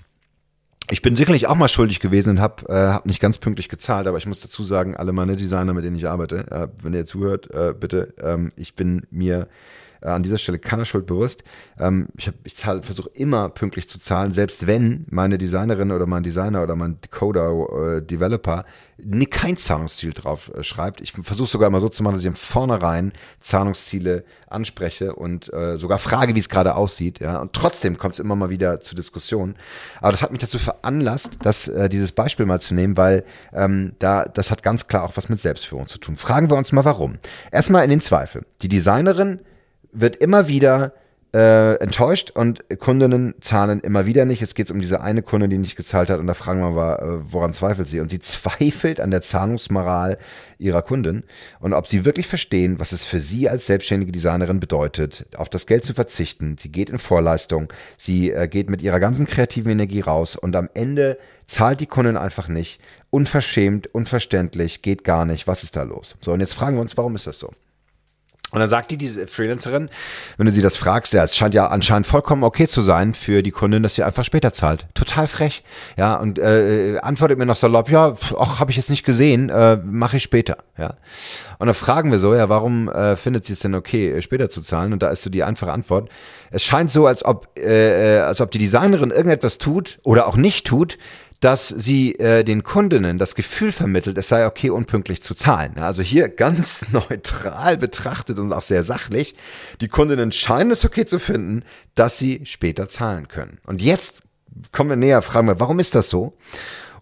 Ich 0.90 1.02
bin 1.02 1.16
sicherlich 1.16 1.48
auch 1.48 1.56
mal 1.56 1.68
schuldig 1.68 2.00
gewesen 2.00 2.32
und 2.32 2.40
habe 2.40 2.70
äh, 2.70 2.94
hab 2.94 3.08
nicht 3.08 3.20
ganz 3.20 3.40
pünktlich 3.40 3.68
gezahlt, 3.68 4.08
aber 4.08 4.20
ich 4.20 4.28
muss 4.28 4.42
dazu 4.42 4.63
sagen, 4.63 4.96
alle 4.96 5.12
meine 5.12 5.36
Designer, 5.36 5.74
mit 5.74 5.84
denen 5.84 5.98
ich 5.98 6.08
arbeite, 6.08 6.50
äh, 6.52 6.68
wenn 6.82 6.94
ihr 6.94 7.06
zuhört, 7.08 7.54
äh, 7.54 7.74
bitte, 7.78 8.13
ähm, 8.22 8.50
ich 8.56 8.76
bin 8.76 9.06
mir 9.10 9.48
äh, 10.02 10.10
an 10.10 10.24
dieser 10.24 10.38
Stelle 10.38 10.60
keiner 10.60 10.86
Schuld 10.86 11.06
bewusst. 11.06 11.44
Ähm, 11.80 12.08
ich 12.18 12.32
ich 12.44 12.56
versuche 12.56 13.10
immer 13.14 13.50
pünktlich 13.50 13.88
zu 13.88 14.00
zahlen, 14.00 14.32
selbst 14.32 14.68
wenn 14.68 15.06
meine 15.10 15.38
Designerin 15.38 15.92
oder 15.92 16.06
mein 16.06 16.24
Designer 16.24 16.64
oder 16.64 16.76
mein 16.76 16.98
Coder, 17.12 17.98
äh, 17.98 18.02
Developer 18.02 18.66
kein 19.30 19.58
Zahlungsziel 19.58 20.14
drauf 20.14 20.52
äh, 20.56 20.64
schreibt. 20.64 21.02
Ich 21.02 21.12
versuche 21.12 21.48
sogar 21.48 21.68
immer 21.68 21.80
so 21.80 21.90
zu 21.90 22.04
machen, 22.04 22.14
dass 22.14 22.22
ich 22.22 22.28
im 22.28 22.36
Vornherein 22.36 23.14
Zahlungsziele 23.42 24.24
anspreche 24.48 25.14
und 25.14 25.54
äh, 25.54 25.78
sogar 25.78 26.00
frage, 26.00 26.36
wie 26.36 26.40
es 26.40 26.50
gerade 26.50 26.76
aussieht. 26.76 27.20
Ja? 27.20 27.40
Und 27.40 27.54
trotzdem 27.54 27.98
kommt 27.98 28.16
es 28.16 28.20
immer 28.20 28.36
mal 28.36 28.50
wieder 28.50 28.80
zu 28.80 28.96
Diskussionen. 28.96 29.56
Aber 30.02 30.12
das 30.12 30.24
hat 30.24 30.32
mich 30.32 30.42
dazu 30.42 30.58
veranlasst, 30.58 31.38
das, 31.44 31.68
äh, 31.68 31.90
dieses 31.90 32.12
Beispiel 32.12 32.46
mal 32.46 32.60
zu 32.60 32.74
nehmen, 32.74 32.98
weil 32.98 33.24
ähm, 33.54 33.94
da, 34.00 34.26
das 34.26 34.50
hat 34.50 34.64
ganz 34.64 34.88
klar 34.88 35.04
auch 35.04 35.16
was 35.16 35.30
mit 35.30 35.40
Selbstführung 35.40 35.88
zu 35.88 36.00
tun. 36.00 36.18
Fragen 36.18 36.50
wir 36.50 36.58
uns 36.58 36.72
mal, 36.72 36.86
warum. 36.86 37.18
Erstmal 37.52 37.84
in 37.84 37.90
den 37.90 38.02
Zweifel. 38.02 38.46
Die 38.62 38.68
Designerin 38.68 39.42
wird 40.00 40.16
immer 40.18 40.48
wieder 40.48 40.94
äh, 41.34 41.76
enttäuscht 41.76 42.32
und 42.32 42.64
Kundinnen 42.80 43.36
zahlen 43.42 43.82
immer 43.82 44.06
wieder 44.06 44.26
nicht. 44.26 44.40
Jetzt 44.40 44.56
geht 44.56 44.68
es 44.68 44.72
um 44.72 44.80
diese 44.80 45.02
eine 45.02 45.22
Kundin, 45.22 45.50
die 45.50 45.58
nicht 45.58 45.76
gezahlt 45.76 46.10
hat 46.10 46.20
und 46.20 46.28
da 46.28 46.34
fragen 46.34 46.62
wir 46.62 46.72
mal, 46.72 46.96
äh, 46.96 47.32
woran 47.32 47.54
zweifelt 47.54 47.90
sie? 47.90 48.00
Und 48.00 48.10
sie 48.10 48.20
zweifelt 48.22 49.02
an 49.02 49.12
der 49.12 49.22
Zahlungsmoral 49.22 50.18
ihrer 50.58 50.82
Kundin 50.82 51.24
und 51.60 51.74
ob 51.74 51.88
sie 51.88 52.06
wirklich 52.06 52.28
verstehen, 52.28 52.80
was 52.80 52.92
es 52.92 53.04
für 53.04 53.20
sie 53.20 53.50
als 53.50 53.66
selbstständige 53.66 54.12
Designerin 54.12 54.60
bedeutet, 54.60 55.28
auf 55.36 55.50
das 55.50 55.68
Geld 55.68 55.84
zu 55.84 55.94
verzichten. 55.94 56.58
Sie 56.58 56.72
geht 56.72 56.90
in 56.90 56.98
Vorleistung, 56.98 57.72
sie 57.98 58.32
äh, 58.32 58.48
geht 58.48 58.70
mit 58.70 58.82
ihrer 58.82 59.00
ganzen 59.00 59.26
kreativen 59.26 59.72
Energie 59.72 60.02
raus 60.02 60.38
und 60.38 60.56
am 60.56 60.70
Ende 60.74 61.18
zahlt 61.46 61.82
die 61.82 61.88
Kundin 61.88 62.18
einfach 62.18 62.48
nicht. 62.48 62.82
Unverschämt, 63.10 63.94
unverständlich, 63.94 64.82
geht 64.82 65.04
gar 65.04 65.26
nicht. 65.26 65.46
Was 65.46 65.64
ist 65.64 65.76
da 65.76 65.84
los? 65.84 66.16
So, 66.22 66.32
und 66.32 66.40
jetzt 66.40 66.54
fragen 66.54 66.78
wir 66.78 66.82
uns, 66.82 66.98
warum 66.98 67.16
ist 67.16 67.28
das 67.28 67.40
so? 67.40 67.52
Und 68.52 68.62
dann 68.62 68.70
sagt 68.70 68.92
die, 68.92 68.98
diese 68.98 69.28
Freelancerin, 69.28 69.90
wenn 70.38 70.46
du 70.46 70.54
sie 70.54 70.62
das 70.62 70.78
fragst, 70.78 71.12
ja, 71.12 71.22
es 71.22 71.36
scheint 71.36 71.54
ja 71.54 71.68
anscheinend 71.68 72.08
vollkommen 72.08 72.46
okay 72.46 72.66
zu 72.66 72.82
sein 72.82 73.14
für 73.14 73.44
die 73.44 73.52
Kundin, 73.52 73.84
dass 73.84 73.96
sie 73.96 74.04
einfach 74.04 74.24
später 74.24 74.54
zahlt. 74.54 74.86
Total 74.94 75.28
frech. 75.28 75.64
Ja, 75.98 76.16
und 76.16 76.40
äh, 76.40 76.98
antwortet 77.02 77.38
mir 77.38 77.46
noch 77.46 77.58
salopp, 77.58 77.90
ja, 77.90 78.16
ach, 78.40 78.62
habe 78.62 78.72
ich 78.72 78.78
jetzt 78.78 78.90
nicht 78.90 79.04
gesehen, 79.04 79.50
äh, 79.50 79.76
mache 79.84 80.16
ich 80.16 80.24
später. 80.24 80.60
Ja. 80.78 80.94
Und 81.60 81.68
dann 81.68 81.76
fragen 81.76 82.10
wir 82.10 82.20
so, 82.20 82.34
ja, 82.36 82.48
warum 82.48 82.88
äh, 82.88 83.18
findet 83.18 83.44
sie 83.44 83.52
es 83.52 83.60
denn 83.60 83.76
okay, 83.76 84.12
äh, 84.12 84.22
später 84.22 84.50
zu 84.50 84.62
zahlen? 84.62 84.94
Und 84.94 85.04
da 85.04 85.10
ist 85.10 85.24
so 85.24 85.30
die 85.30 85.44
einfache 85.44 85.74
Antwort. 85.74 86.10
Es 86.50 86.64
scheint 86.64 86.90
so, 86.90 87.06
als 87.06 87.26
ob, 87.26 87.50
äh, 87.58 88.18
äh, 88.18 88.20
als 88.20 88.40
ob 88.40 88.52
die 88.52 88.60
Designerin 88.60 89.12
irgendetwas 89.12 89.58
tut 89.58 90.00
oder 90.04 90.26
auch 90.26 90.38
nicht 90.38 90.66
tut, 90.66 90.98
dass 91.39 91.67
sie 91.67 92.15
äh, 92.15 92.43
den 92.43 92.63
Kundinnen 92.63 93.17
das 93.17 93.36
Gefühl 93.36 93.71
vermittelt, 93.71 94.17
es 94.17 94.28
sei 94.28 94.45
okay, 94.45 94.69
unpünktlich 94.69 95.21
zu 95.21 95.36
zahlen. 95.36 95.78
Also 95.78 96.02
hier 96.02 96.30
ganz 96.30 96.86
neutral 96.91 97.78
betrachtet 97.78 98.39
und 98.39 98.54
auch 98.54 98.63
sehr 98.63 98.84
sachlich, 98.84 99.36
die 99.82 99.88
Kundinnen 99.88 100.32
scheinen 100.32 100.71
es 100.71 100.84
okay 100.84 101.06
zu 101.06 101.19
finden, 101.19 101.63
dass 101.95 102.17
sie 102.17 102.41
später 102.45 102.89
zahlen 102.89 103.28
können. 103.28 103.60
Und 103.65 103.82
jetzt 103.82 104.21
kommen 104.71 104.89
wir 104.89 104.97
näher, 104.97 105.21
fragen 105.21 105.47
wir, 105.47 105.60
warum 105.60 105.80
ist 105.80 105.93
das 105.93 106.10
so? 106.10 106.38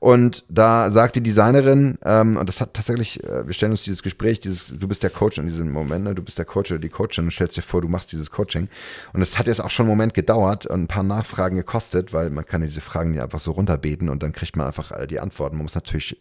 Und 0.05 0.43
da 0.49 0.91
sagt 0.91 1.15
die 1.15 1.23
Designerin, 1.23 1.97
ähm, 2.05 2.37
und 2.37 2.47
das 2.47 2.61
hat 2.61 2.75
tatsächlich, 2.75 3.23
äh, 3.23 3.47
wir 3.47 3.55
stellen 3.55 3.71
uns 3.71 3.81
dieses 3.81 4.03
Gespräch, 4.03 4.39
dieses, 4.39 4.67
du 4.67 4.87
bist 4.87 5.01
der 5.01 5.09
Coach 5.09 5.39
in 5.39 5.47
diesem 5.47 5.71
Moment, 5.71 6.03
ne? 6.03 6.13
du 6.13 6.21
bist 6.21 6.37
der 6.37 6.45
Coach 6.45 6.69
oder 6.69 6.79
die 6.79 6.89
Coachin 6.89 7.23
und 7.23 7.31
stellst 7.31 7.57
dir 7.57 7.63
vor, 7.63 7.81
du 7.81 7.87
machst 7.87 8.11
dieses 8.11 8.29
Coaching. 8.29 8.69
Und 9.13 9.23
es 9.23 9.39
hat 9.39 9.47
jetzt 9.47 9.63
auch 9.63 9.71
schon 9.71 9.87
einen 9.87 9.93
Moment 9.93 10.13
gedauert 10.13 10.67
und 10.67 10.83
ein 10.83 10.87
paar 10.87 11.01
Nachfragen 11.01 11.55
gekostet, 11.57 12.13
weil 12.13 12.29
man 12.29 12.45
kann 12.45 12.61
ja 12.61 12.67
diese 12.67 12.81
Fragen 12.81 13.13
nicht 13.13 13.21
einfach 13.21 13.39
so 13.39 13.53
runterbeten 13.53 14.09
und 14.09 14.21
dann 14.21 14.31
kriegt 14.31 14.55
man 14.55 14.67
einfach 14.67 15.07
die 15.07 15.19
Antworten. 15.19 15.55
Man 15.55 15.63
muss 15.63 15.73
natürlich 15.73 16.15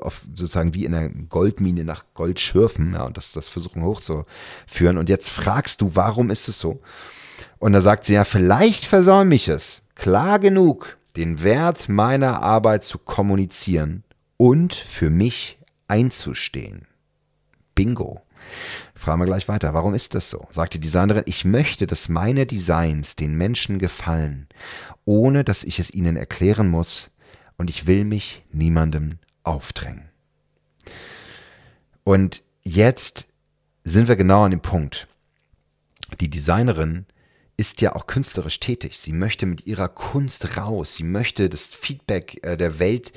auf, 0.00 0.22
sozusagen 0.32 0.72
wie 0.74 0.84
in 0.84 0.94
einer 0.94 1.08
Goldmine 1.08 1.82
nach 1.82 2.04
Gold 2.14 2.38
schürfen 2.38 2.92
ja, 2.94 3.02
und 3.02 3.16
das, 3.16 3.32
das 3.32 3.48
versuchen 3.48 3.82
hochzuführen. 3.82 4.96
Und 4.96 5.08
jetzt 5.08 5.28
fragst 5.28 5.80
du, 5.80 5.96
warum 5.96 6.30
ist 6.30 6.46
es 6.46 6.60
so? 6.60 6.80
Und 7.58 7.72
da 7.72 7.80
sagt 7.80 8.04
sie, 8.04 8.12
ja, 8.12 8.22
vielleicht 8.22 8.84
versäume 8.84 9.34
ich 9.34 9.48
es, 9.48 9.82
klar 9.96 10.38
genug, 10.38 10.98
den 11.16 11.42
Wert 11.42 11.88
meiner 11.88 12.42
Arbeit 12.42 12.84
zu 12.84 12.98
kommunizieren 12.98 14.04
und 14.36 14.74
für 14.74 15.10
mich 15.10 15.58
einzustehen. 15.88 16.86
Bingo. 17.74 18.22
Fragen 18.94 19.20
wir 19.20 19.26
gleich 19.26 19.48
weiter. 19.48 19.74
Warum 19.74 19.94
ist 19.94 20.14
das 20.14 20.30
so? 20.30 20.46
Sagt 20.50 20.74
die 20.74 20.80
Designerin, 20.80 21.24
ich 21.26 21.44
möchte, 21.44 21.86
dass 21.86 22.08
meine 22.08 22.46
Designs 22.46 23.16
den 23.16 23.34
Menschen 23.36 23.78
gefallen, 23.78 24.48
ohne 25.04 25.44
dass 25.44 25.64
ich 25.64 25.78
es 25.78 25.90
ihnen 25.90 26.16
erklären 26.16 26.68
muss 26.68 27.10
und 27.56 27.70
ich 27.70 27.86
will 27.86 28.04
mich 28.04 28.44
niemandem 28.50 29.18
aufdrängen. 29.42 30.08
Und 32.02 32.42
jetzt 32.62 33.26
sind 33.82 34.08
wir 34.08 34.16
genau 34.16 34.44
an 34.44 34.50
dem 34.50 34.60
Punkt. 34.60 35.08
Die 36.20 36.30
Designerin 36.30 37.06
ist 37.56 37.80
ja 37.80 37.94
auch 37.94 38.06
künstlerisch 38.06 38.60
tätig. 38.60 38.98
Sie 38.98 39.12
möchte 39.12 39.46
mit 39.46 39.66
ihrer 39.66 39.88
Kunst 39.88 40.56
raus. 40.56 40.94
Sie 40.96 41.04
möchte 41.04 41.48
das 41.48 41.66
Feedback 41.68 42.44
äh, 42.44 42.56
der 42.56 42.78
Welt 42.78 43.12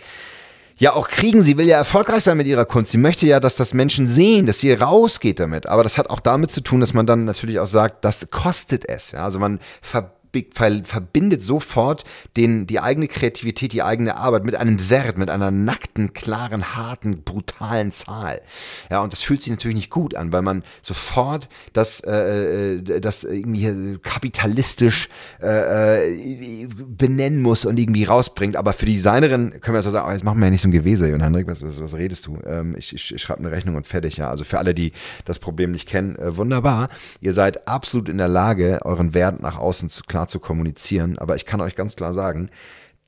ja 0.77 0.93
auch 0.93 1.07
kriegen. 1.07 1.41
Sie 1.41 1.57
will 1.57 1.67
ja 1.67 1.77
erfolgreich 1.77 2.23
sein 2.23 2.37
mit 2.37 2.47
ihrer 2.47 2.65
Kunst. 2.65 2.91
Sie 2.91 2.97
möchte 2.97 3.25
ja, 3.25 3.39
dass 3.39 3.55
das 3.55 3.73
Menschen 3.73 4.07
sehen, 4.07 4.45
dass 4.45 4.59
sie 4.59 4.71
rausgeht 4.73 5.39
damit. 5.39 5.67
Aber 5.67 5.83
das 5.83 5.97
hat 5.97 6.09
auch 6.09 6.19
damit 6.19 6.51
zu 6.51 6.61
tun, 6.61 6.79
dass 6.79 6.93
man 6.93 7.05
dann 7.05 7.25
natürlich 7.25 7.59
auch 7.59 7.67
sagt, 7.67 8.05
das 8.05 8.29
kostet 8.29 8.87
es. 8.87 9.11
Ja, 9.11 9.23
also 9.23 9.39
man 9.39 9.59
ver 9.81 10.13
verbindet 10.43 11.43
sofort 11.43 12.03
den, 12.35 12.67
die 12.67 12.79
eigene 12.79 13.07
Kreativität, 13.07 13.73
die 13.73 13.83
eigene 13.83 14.17
Arbeit 14.17 14.45
mit 14.45 14.55
einem 14.55 14.89
Wert, 14.89 15.17
mit 15.17 15.29
einer 15.29 15.51
nackten, 15.51 16.13
klaren, 16.13 16.75
harten, 16.75 17.23
brutalen 17.23 17.91
Zahl. 17.91 18.41
Ja, 18.89 19.01
und 19.01 19.13
das 19.13 19.21
fühlt 19.21 19.41
sich 19.41 19.51
natürlich 19.51 19.75
nicht 19.75 19.89
gut 19.89 20.15
an, 20.15 20.31
weil 20.31 20.41
man 20.41 20.63
sofort 20.81 21.49
das, 21.73 21.99
äh, 22.01 22.75
äh 22.75 23.01
das 23.01 23.23
irgendwie 23.23 23.97
kapitalistisch 23.99 25.09
äh, 25.41 26.63
äh, 26.63 26.67
benennen 26.67 27.41
muss 27.41 27.65
und 27.65 27.77
irgendwie 27.77 28.03
rausbringt. 28.03 28.55
Aber 28.55 28.73
für 28.73 28.85
die 28.85 28.93
Designerin 28.93 29.61
können 29.61 29.75
wir 29.75 29.81
so 29.81 29.91
sagen, 29.91 30.07
oh, 30.09 30.11
jetzt 30.11 30.23
machen 30.23 30.39
wir 30.39 30.45
ja 30.45 30.51
nicht 30.51 30.61
so 30.61 30.67
ein 30.67 30.71
Gewese, 30.71 31.13
und 31.13 31.21
Hendrik, 31.21 31.47
was, 31.47 31.61
was, 31.61 31.79
was 31.79 31.93
redest 31.95 32.27
du? 32.27 32.37
Ähm, 32.45 32.75
ich, 32.77 32.93
ich, 32.93 33.13
ich 33.13 33.21
schreibe 33.21 33.39
eine 33.39 33.51
Rechnung 33.51 33.75
und 33.75 33.87
fertig, 33.87 34.17
ja. 34.17 34.29
Also 34.29 34.43
für 34.43 34.59
alle, 34.59 34.73
die 34.73 34.91
das 35.25 35.39
Problem 35.39 35.71
nicht 35.71 35.87
kennen, 35.87 36.15
äh, 36.15 36.37
wunderbar. 36.37 36.89
Ihr 37.21 37.33
seid 37.33 37.67
absolut 37.67 38.09
in 38.09 38.17
der 38.17 38.27
Lage, 38.27 38.79
euren 38.83 39.13
Wert 39.13 39.41
nach 39.41 39.57
außen 39.57 39.89
zu, 39.89 40.03
klar 40.03 40.26
zu 40.27 40.39
kommunizieren. 40.39 41.17
Aber 41.17 41.35
ich 41.35 41.45
kann 41.45 41.61
euch 41.61 41.75
ganz 41.75 41.95
klar 41.95 42.13
sagen, 42.13 42.49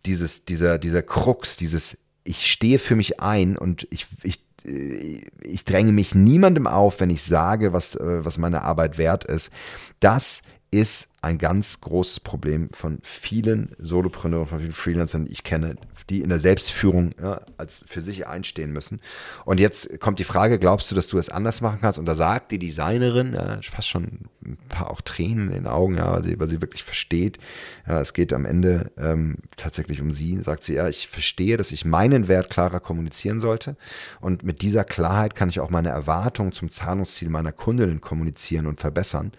dieses, 0.06 0.46
dieser, 0.46 0.78
dieser 0.78 1.02
Krux, 1.02 1.58
dieses, 1.58 1.98
ich 2.24 2.50
stehe 2.50 2.80
für 2.80 2.96
mich 2.96 3.20
ein 3.20 3.58
und 3.58 3.88
ich, 3.92 4.08
ich, 4.24 4.44
äh, 4.66 5.22
ich 5.44 5.66
dränge 5.66 5.92
mich 5.92 6.16
niemandem 6.16 6.68
auf, 6.68 7.00
wenn 7.00 7.10
ich 7.10 7.24
sage, 7.24 7.74
was, 7.74 7.96
äh, 7.96 8.24
was 8.24 8.38
meine 8.38 8.62
Arbeit 8.64 8.98
wert 8.98 9.26
ist. 9.26 9.52
Das 10.00 10.42
ist 10.72 11.09
ein 11.22 11.38
ganz 11.38 11.82
großes 11.82 12.22
Problem 12.22 12.70
von 12.72 13.00
vielen 13.04 13.76
Solopreneuren, 13.78 14.48
von 14.48 14.60
vielen 14.60 14.74
Freelancern, 14.74 15.26
die 15.26 15.34
ich 15.34 15.44
kenne, 15.44 15.76
die 16.10 16.22
in 16.22 16.30
der 16.30 16.40
Selbstführung 16.40 17.12
ja, 17.22 17.42
als 17.58 17.84
für 17.86 18.02
sich 18.02 18.26
einstehen 18.28 18.72
müssen. 18.72 19.02
Und 19.46 19.60
jetzt 19.60 20.00
kommt 20.00 20.20
die 20.20 20.24
Frage, 20.24 20.60
glaubst 20.60 20.90
du, 20.90 20.96
dass 20.96 21.08
du 21.08 21.18
es 21.18 21.30
anders 21.30 21.62
machen 21.62 21.80
kannst? 21.82 22.00
Und 22.00 22.06
da 22.06 22.16
sagt 22.16 22.52
die 22.52 22.60
Designerin, 22.60 23.34
ja, 23.34 23.60
fast 23.62 23.90
schon 23.90 24.30
ein 24.46 24.58
paar 24.70 24.90
auch 24.90 25.02
Tränen 25.02 25.50
in 25.50 25.64
den 25.64 25.68
Augen, 25.68 25.98
ja, 25.98 26.12
weil, 26.12 26.24
sie, 26.24 26.40
weil 26.40 26.48
sie 26.48 26.62
wirklich 26.62 26.84
versteht, 26.84 27.38
ja, 27.86 28.00
es 28.00 28.14
geht 28.14 28.32
am 28.32 28.46
Ende 28.46 28.92
ähm, 28.98 29.38
tatsächlich 29.58 30.02
um 30.02 30.12
sie, 30.12 30.38
sagt 30.38 30.64
sie, 30.64 30.76
ja, 30.76 30.88
ich 30.88 31.10
verstehe, 31.10 31.58
dass 31.58 31.72
ich 31.72 31.84
meinen 31.84 32.28
Wert 32.28 32.50
klarer 32.50 32.80
kommunizieren 32.80 33.40
sollte. 33.42 33.76
Und 34.22 34.44
mit 34.44 34.62
dieser 34.62 34.86
Klarheit 34.86 35.36
kann 35.36 35.50
ich 35.50 35.60
auch 35.60 35.70
meine 35.70 35.90
Erwartungen 35.90 36.54
zum 36.54 36.72
Zahlungsziel 36.72 37.30
meiner 37.30 37.52
Kundinnen 37.52 38.00
kommunizieren 38.00 38.68
und 38.68 38.80
verbessern. 38.80 39.34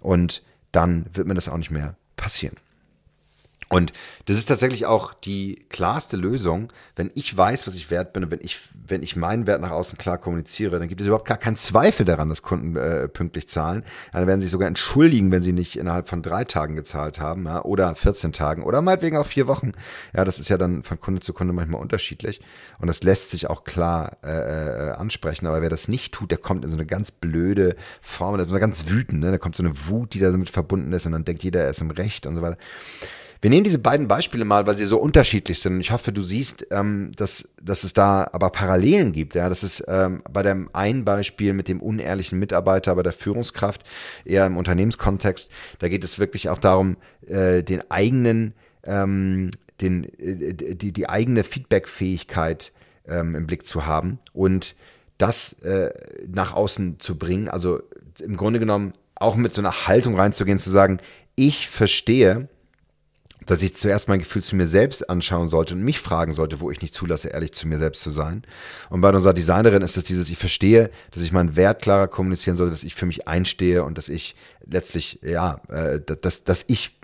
Und 0.00 0.42
dann 0.76 1.06
wird 1.14 1.26
mir 1.26 1.34
das 1.34 1.48
auch 1.48 1.56
nicht 1.56 1.70
mehr 1.70 1.96
passieren. 2.16 2.56
Und 3.68 3.92
das 4.26 4.36
ist 4.36 4.48
tatsächlich 4.48 4.86
auch 4.86 5.12
die 5.12 5.66
klarste 5.70 6.16
Lösung, 6.16 6.72
wenn 6.94 7.10
ich 7.14 7.36
weiß, 7.36 7.66
was 7.66 7.74
ich 7.74 7.90
wert 7.90 8.12
bin 8.12 8.22
und 8.22 8.30
wenn 8.30 8.40
ich, 8.40 8.60
wenn 8.86 9.02
ich 9.02 9.16
meinen 9.16 9.48
Wert 9.48 9.60
nach 9.60 9.72
außen 9.72 9.98
klar 9.98 10.18
kommuniziere, 10.18 10.78
dann 10.78 10.86
gibt 10.86 11.00
es 11.00 11.08
überhaupt 11.08 11.26
gar 11.26 11.36
keinen 11.36 11.56
Zweifel 11.56 12.06
daran, 12.06 12.28
dass 12.28 12.42
Kunden 12.42 12.76
äh, 12.76 13.08
pünktlich 13.08 13.48
zahlen. 13.48 13.82
Dann 14.12 14.28
werden 14.28 14.40
sie 14.40 14.46
sich 14.46 14.52
sogar 14.52 14.68
entschuldigen, 14.68 15.32
wenn 15.32 15.42
sie 15.42 15.52
nicht 15.52 15.76
innerhalb 15.76 16.08
von 16.08 16.22
drei 16.22 16.44
Tagen 16.44 16.76
gezahlt 16.76 17.18
haben 17.18 17.46
ja, 17.46 17.64
oder 17.64 17.96
14 17.96 18.32
Tagen 18.32 18.62
oder 18.62 18.82
meinetwegen 18.82 19.16
auch 19.16 19.26
vier 19.26 19.48
Wochen. 19.48 19.72
Ja, 20.14 20.24
das 20.24 20.38
ist 20.38 20.48
ja 20.48 20.58
dann 20.58 20.84
von 20.84 21.00
Kunde 21.00 21.20
zu 21.20 21.32
Kunde 21.32 21.52
manchmal 21.52 21.80
unterschiedlich 21.80 22.40
und 22.78 22.86
das 22.86 23.02
lässt 23.02 23.32
sich 23.32 23.50
auch 23.50 23.64
klar 23.64 24.18
äh, 24.22 24.28
äh, 24.28 24.90
ansprechen. 24.92 25.46
Aber 25.48 25.60
wer 25.60 25.70
das 25.70 25.88
nicht 25.88 26.14
tut, 26.14 26.30
der 26.30 26.38
kommt 26.38 26.64
in 26.64 26.70
so 26.70 26.76
eine 26.76 26.86
ganz 26.86 27.10
blöde 27.10 27.74
Formel, 28.00 28.44
so 28.44 28.50
eine 28.52 28.60
ganz 28.60 28.88
wütend, 28.88 29.20
ne? 29.22 29.32
da 29.32 29.38
kommt 29.38 29.56
so 29.56 29.64
eine 29.64 29.88
Wut, 29.88 30.14
die 30.14 30.20
damit 30.20 30.50
verbunden 30.50 30.92
ist 30.92 31.04
und 31.06 31.12
dann 31.12 31.24
denkt 31.24 31.42
jeder, 31.42 31.62
er 31.62 31.70
ist 31.70 31.80
im 31.80 31.90
Recht 31.90 32.26
und 32.26 32.36
so 32.36 32.42
weiter. 32.42 32.58
Wir 33.40 33.50
nehmen 33.50 33.64
diese 33.64 33.78
beiden 33.78 34.08
Beispiele 34.08 34.44
mal, 34.44 34.66
weil 34.66 34.76
sie 34.76 34.86
so 34.86 34.98
unterschiedlich 34.98 35.60
sind. 35.60 35.80
Ich 35.80 35.90
hoffe, 35.90 36.12
du 36.12 36.22
siehst, 36.22 36.66
ähm, 36.70 37.12
dass, 37.16 37.48
dass 37.62 37.84
es 37.84 37.92
da 37.92 38.28
aber 38.32 38.50
Parallelen 38.50 39.12
gibt. 39.12 39.34
Ja, 39.34 39.48
das 39.48 39.62
ist 39.62 39.84
ähm, 39.88 40.22
bei 40.30 40.42
dem 40.42 40.70
einen 40.72 41.04
Beispiel 41.04 41.52
mit 41.52 41.68
dem 41.68 41.80
unehrlichen 41.80 42.38
Mitarbeiter, 42.38 42.94
bei 42.94 43.02
der 43.02 43.12
Führungskraft, 43.12 43.82
eher 44.24 44.46
im 44.46 44.56
Unternehmenskontext. 44.56 45.50
Da 45.78 45.88
geht 45.88 46.04
es 46.04 46.18
wirklich 46.18 46.48
auch 46.48 46.58
darum, 46.58 46.96
äh, 47.26 47.62
den 47.62 47.90
eigenen, 47.90 48.54
ähm, 48.84 49.50
den, 49.80 50.04
äh, 50.18 50.54
die, 50.54 50.92
die 50.92 51.08
eigene 51.08 51.44
Feedbackfähigkeit 51.44 52.72
ähm, 53.06 53.34
im 53.34 53.46
Blick 53.46 53.66
zu 53.66 53.86
haben 53.86 54.18
und 54.32 54.74
das 55.18 55.54
äh, 55.62 55.90
nach 56.26 56.54
außen 56.54 57.00
zu 57.00 57.16
bringen. 57.16 57.48
Also 57.48 57.80
im 58.20 58.36
Grunde 58.36 58.60
genommen 58.60 58.92
auch 59.14 59.36
mit 59.36 59.54
so 59.54 59.62
einer 59.62 59.86
Haltung 59.86 60.18
reinzugehen, 60.18 60.58
zu 60.58 60.70
sagen, 60.70 61.00
ich 61.36 61.68
verstehe, 61.68 62.48
dass 63.46 63.62
ich 63.62 63.74
zuerst 63.76 64.08
mein 64.08 64.18
Gefühl 64.18 64.42
zu 64.42 64.56
mir 64.56 64.66
selbst 64.66 65.08
anschauen 65.08 65.48
sollte 65.48 65.74
und 65.74 65.82
mich 65.82 66.00
fragen 66.00 66.34
sollte, 66.34 66.60
wo 66.60 66.70
ich 66.70 66.82
nicht 66.82 66.94
zulasse, 66.94 67.28
ehrlich 67.28 67.52
zu 67.52 67.66
mir 67.68 67.78
selbst 67.78 68.02
zu 68.02 68.10
sein. 68.10 68.42
Und 68.90 69.00
bei 69.00 69.10
unserer 69.10 69.32
Designerin 69.32 69.82
ist 69.82 69.96
es 69.96 70.04
dieses, 70.04 70.28
ich 70.28 70.36
verstehe, 70.36 70.90
dass 71.12 71.22
ich 71.22 71.32
meinen 71.32 71.56
Wert 71.56 71.80
klarer 71.80 72.08
kommunizieren 72.08 72.56
sollte, 72.56 72.72
dass 72.72 72.82
ich 72.82 72.94
für 72.94 73.06
mich 73.06 73.28
einstehe 73.28 73.84
und 73.84 73.96
dass 73.96 74.08
ich 74.08 74.36
letztlich, 74.64 75.20
ja, 75.22 75.60
äh, 75.68 76.00
dass, 76.00 76.44
dass 76.44 76.64
ich, 76.66 76.98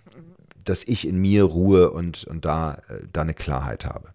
dass 0.65 0.83
ich 0.85 1.07
in 1.07 1.19
mir 1.19 1.45
ruhe 1.45 1.91
und, 1.91 2.25
und 2.25 2.45
da, 2.45 2.83
äh, 2.89 3.05
da 3.13 3.23
eine 3.23 3.35
Klarheit 3.35 3.87
habe. 3.87 4.09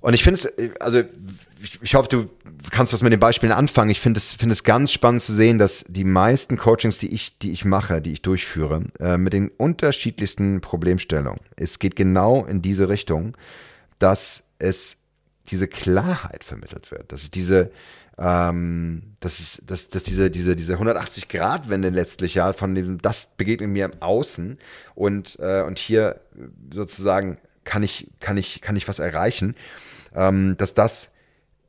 Und 0.00 0.14
ich 0.14 0.22
finde 0.22 0.40
es, 0.40 0.80
also 0.80 1.02
ich, 1.60 1.80
ich 1.82 1.94
hoffe, 1.94 2.08
du 2.08 2.28
kannst 2.70 2.92
was 2.92 3.02
mit 3.02 3.12
den 3.12 3.20
Beispielen 3.20 3.52
anfangen. 3.52 3.90
Ich 3.90 4.00
finde 4.00 4.18
es, 4.18 4.34
finde 4.34 4.52
es 4.52 4.62
ganz 4.62 4.92
spannend 4.92 5.22
zu 5.22 5.32
sehen, 5.32 5.58
dass 5.58 5.84
die 5.88 6.04
meisten 6.04 6.56
Coachings, 6.56 6.98
die 6.98 7.12
ich, 7.12 7.38
die 7.38 7.50
ich 7.50 7.64
mache, 7.64 8.00
die 8.00 8.12
ich 8.12 8.22
durchführe, 8.22 8.84
äh, 9.00 9.18
mit 9.18 9.32
den 9.32 9.48
unterschiedlichsten 9.48 10.60
Problemstellungen, 10.60 11.40
es 11.56 11.78
geht 11.78 11.96
genau 11.96 12.44
in 12.44 12.62
diese 12.62 12.88
Richtung, 12.88 13.36
dass 13.98 14.42
es 14.58 14.96
diese 15.50 15.66
Klarheit 15.66 16.44
vermittelt 16.44 16.90
wird, 16.90 17.10
dass 17.12 17.22
es 17.22 17.30
diese, 17.30 17.70
ähm, 18.18 19.14
dass 19.20 19.40
es, 19.40 19.62
dass, 19.66 19.88
dass 19.88 20.02
diese, 20.02 20.30
diese, 20.30 20.54
diese 20.54 20.76
180-Grad-Wende 20.76 21.88
letztlich 21.88 22.34
ja 22.34 22.52
von 22.52 22.74
dem, 22.74 23.00
das 23.00 23.30
begegnet 23.36 23.70
mir 23.70 23.86
im 23.86 24.02
Außen 24.02 24.58
und, 24.94 25.38
äh, 25.40 25.62
und 25.62 25.78
hier 25.78 26.20
sozusagen 26.72 27.38
kann 27.68 27.82
ich, 27.82 28.08
kann 28.18 28.38
ich, 28.38 28.62
kann 28.62 28.76
ich 28.76 28.88
was 28.88 28.98
erreichen, 28.98 29.54
ähm, 30.14 30.56
dass 30.56 30.72
das 30.72 31.10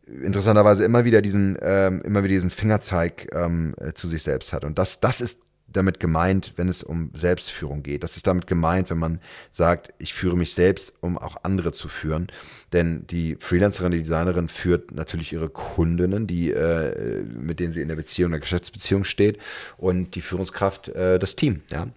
interessanterweise 0.07 0.85
immer 0.85 1.03
wieder 1.03 1.21
diesen, 1.21 1.57
ähm, 1.61 2.01
immer 2.03 2.23
wieder 2.23 2.35
diesen 2.35 2.49
Fingerzeig 2.49 3.27
ähm, 3.33 3.75
äh, 3.77 3.91
zu 3.91 4.07
sich 4.07 4.23
selbst 4.23 4.53
hat. 4.53 4.63
Und 4.63 4.79
das, 4.79 5.01
das 5.01 5.19
ist 5.19 5.39
damit 5.67 5.99
gemeint, 5.99 6.53
wenn 6.55 6.69
es 6.69 6.83
um 6.83 7.11
Selbstführung 7.13 7.83
geht. 7.83 8.01
Das 8.01 8.15
ist 8.15 8.25
damit 8.25 8.47
gemeint, 8.47 8.89
wenn 8.89 8.97
man 8.97 9.19
sagt, 9.51 9.93
ich 9.99 10.13
führe 10.13 10.37
mich 10.37 10.53
selbst, 10.53 10.93
um 11.01 11.17
auch 11.17 11.35
andere 11.43 11.73
zu 11.73 11.89
führen. 11.89 12.27
Denn 12.71 13.05
die 13.07 13.35
Freelancerin, 13.35 13.91
die 13.91 14.01
Designerin 14.01 14.47
führt 14.47 14.91
natürlich 14.93 15.33
ihre 15.33 15.49
Kundinnen, 15.49 16.27
die, 16.27 16.49
äh, 16.51 17.21
mit 17.23 17.59
denen 17.59 17.73
sie 17.73 17.81
in 17.81 17.89
der 17.89 17.97
Beziehung, 17.97 18.31
der 18.31 18.39
Geschäftsbeziehung 18.39 19.03
steht, 19.03 19.37
und 19.77 20.15
die 20.15 20.21
Führungskraft, 20.21 20.87
äh, 20.87 21.19
das 21.19 21.35
Team. 21.35 21.61
Ja? 21.69 21.89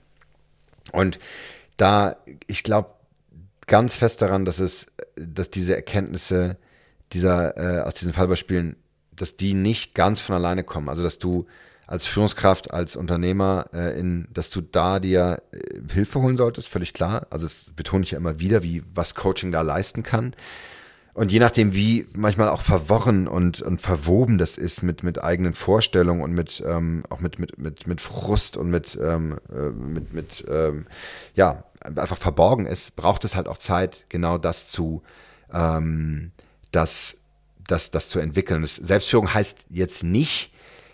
Und 0.91 1.21
da, 1.77 2.17
ich 2.49 2.65
glaube, 2.65 2.91
ganz 3.73 3.97
fest 3.97 4.21
daran, 4.21 4.45
dass 4.45 4.59
es, 4.59 4.87
dass 5.17 5.49
diese 5.49 5.75
Erkenntnisse 5.75 6.59
dieser, 7.15 7.57
äh, 7.57 7.81
aus 7.81 7.95
diesen 7.95 8.13
Fallbeispielen, 8.13 8.77
dass 9.17 9.39
die 9.39 9.55
nicht 9.55 9.95
ganz 9.95 10.21
von 10.21 10.35
alleine 10.35 10.63
kommen. 10.63 10.91
Also 10.91 11.03
dass 11.03 11.19
du 11.19 11.47
als 11.87 12.05
Führungskraft, 12.05 12.71
als 12.71 12.97
Unternehmer, 12.97 13.71
äh, 13.73 13.99
in, 13.99 14.29
dass 14.31 14.51
du 14.51 14.61
da 14.61 15.01
dir 15.01 15.43
äh, 15.53 15.59
Hilfe 15.91 16.21
holen 16.21 16.37
solltest, 16.37 16.69
völlig 16.69 16.93
klar. 16.93 17.27
Also 17.31 17.47
das 17.47 17.71
betone 17.75 18.05
ich 18.05 18.11
ja 18.11 18.19
immer 18.19 18.41
wieder, 18.41 18.63
wie 18.63 18.83
was 18.95 19.15
Coaching 19.15 19.53
da 19.53 19.63
leisten 19.63 20.03
kann. 20.03 20.35
Und 21.15 21.33
je 21.33 21.39
nachdem, 21.39 21.75
wie 21.75 22.07
manchmal 22.15 22.51
auch 22.51 22.61
verworren 22.61 23.27
und, 23.27 23.63
und 23.63 23.81
verwoben 23.81 24.37
das 24.37 24.59
ist 24.59 24.83
mit, 24.83 25.03
mit 25.03 25.25
eigenen 25.25 25.55
Vorstellungen 25.55 26.21
und 26.21 26.33
mit 26.33 26.63
ähm, 26.67 27.05
auch 27.09 27.21
mit, 27.21 27.39
mit, 27.39 27.59
mit, 27.59 27.87
mit 27.87 28.03
Frust 28.03 28.59
und 28.59 28.69
mit, 28.69 28.99
ähm, 29.03 29.39
äh, 29.51 29.71
mit, 29.71 30.13
mit 30.13 30.45
ähm, 30.47 30.87
ja, 31.35 31.65
einfach 31.85 32.19
verborgen 32.19 32.67
ist, 32.67 32.97
braucht 32.97 33.25
es 33.25 33.35
halt 33.35 33.49
auch 33.49 33.59
Zeit, 33.59 34.07
genau 34.09 34.39
das 34.39 34.69
zu, 34.69 35.03
ähm, 35.53 36.33
das, 36.71 37.17
das, 37.67 37.91
das 37.91 38.09
zu 38.09 38.19
entwickeln. 38.19 38.63
Das, 38.63 38.77
Selbstführung 38.77 39.33
heißt 39.33 39.67
jetzt 39.71 40.05
nicht, 40.05 40.53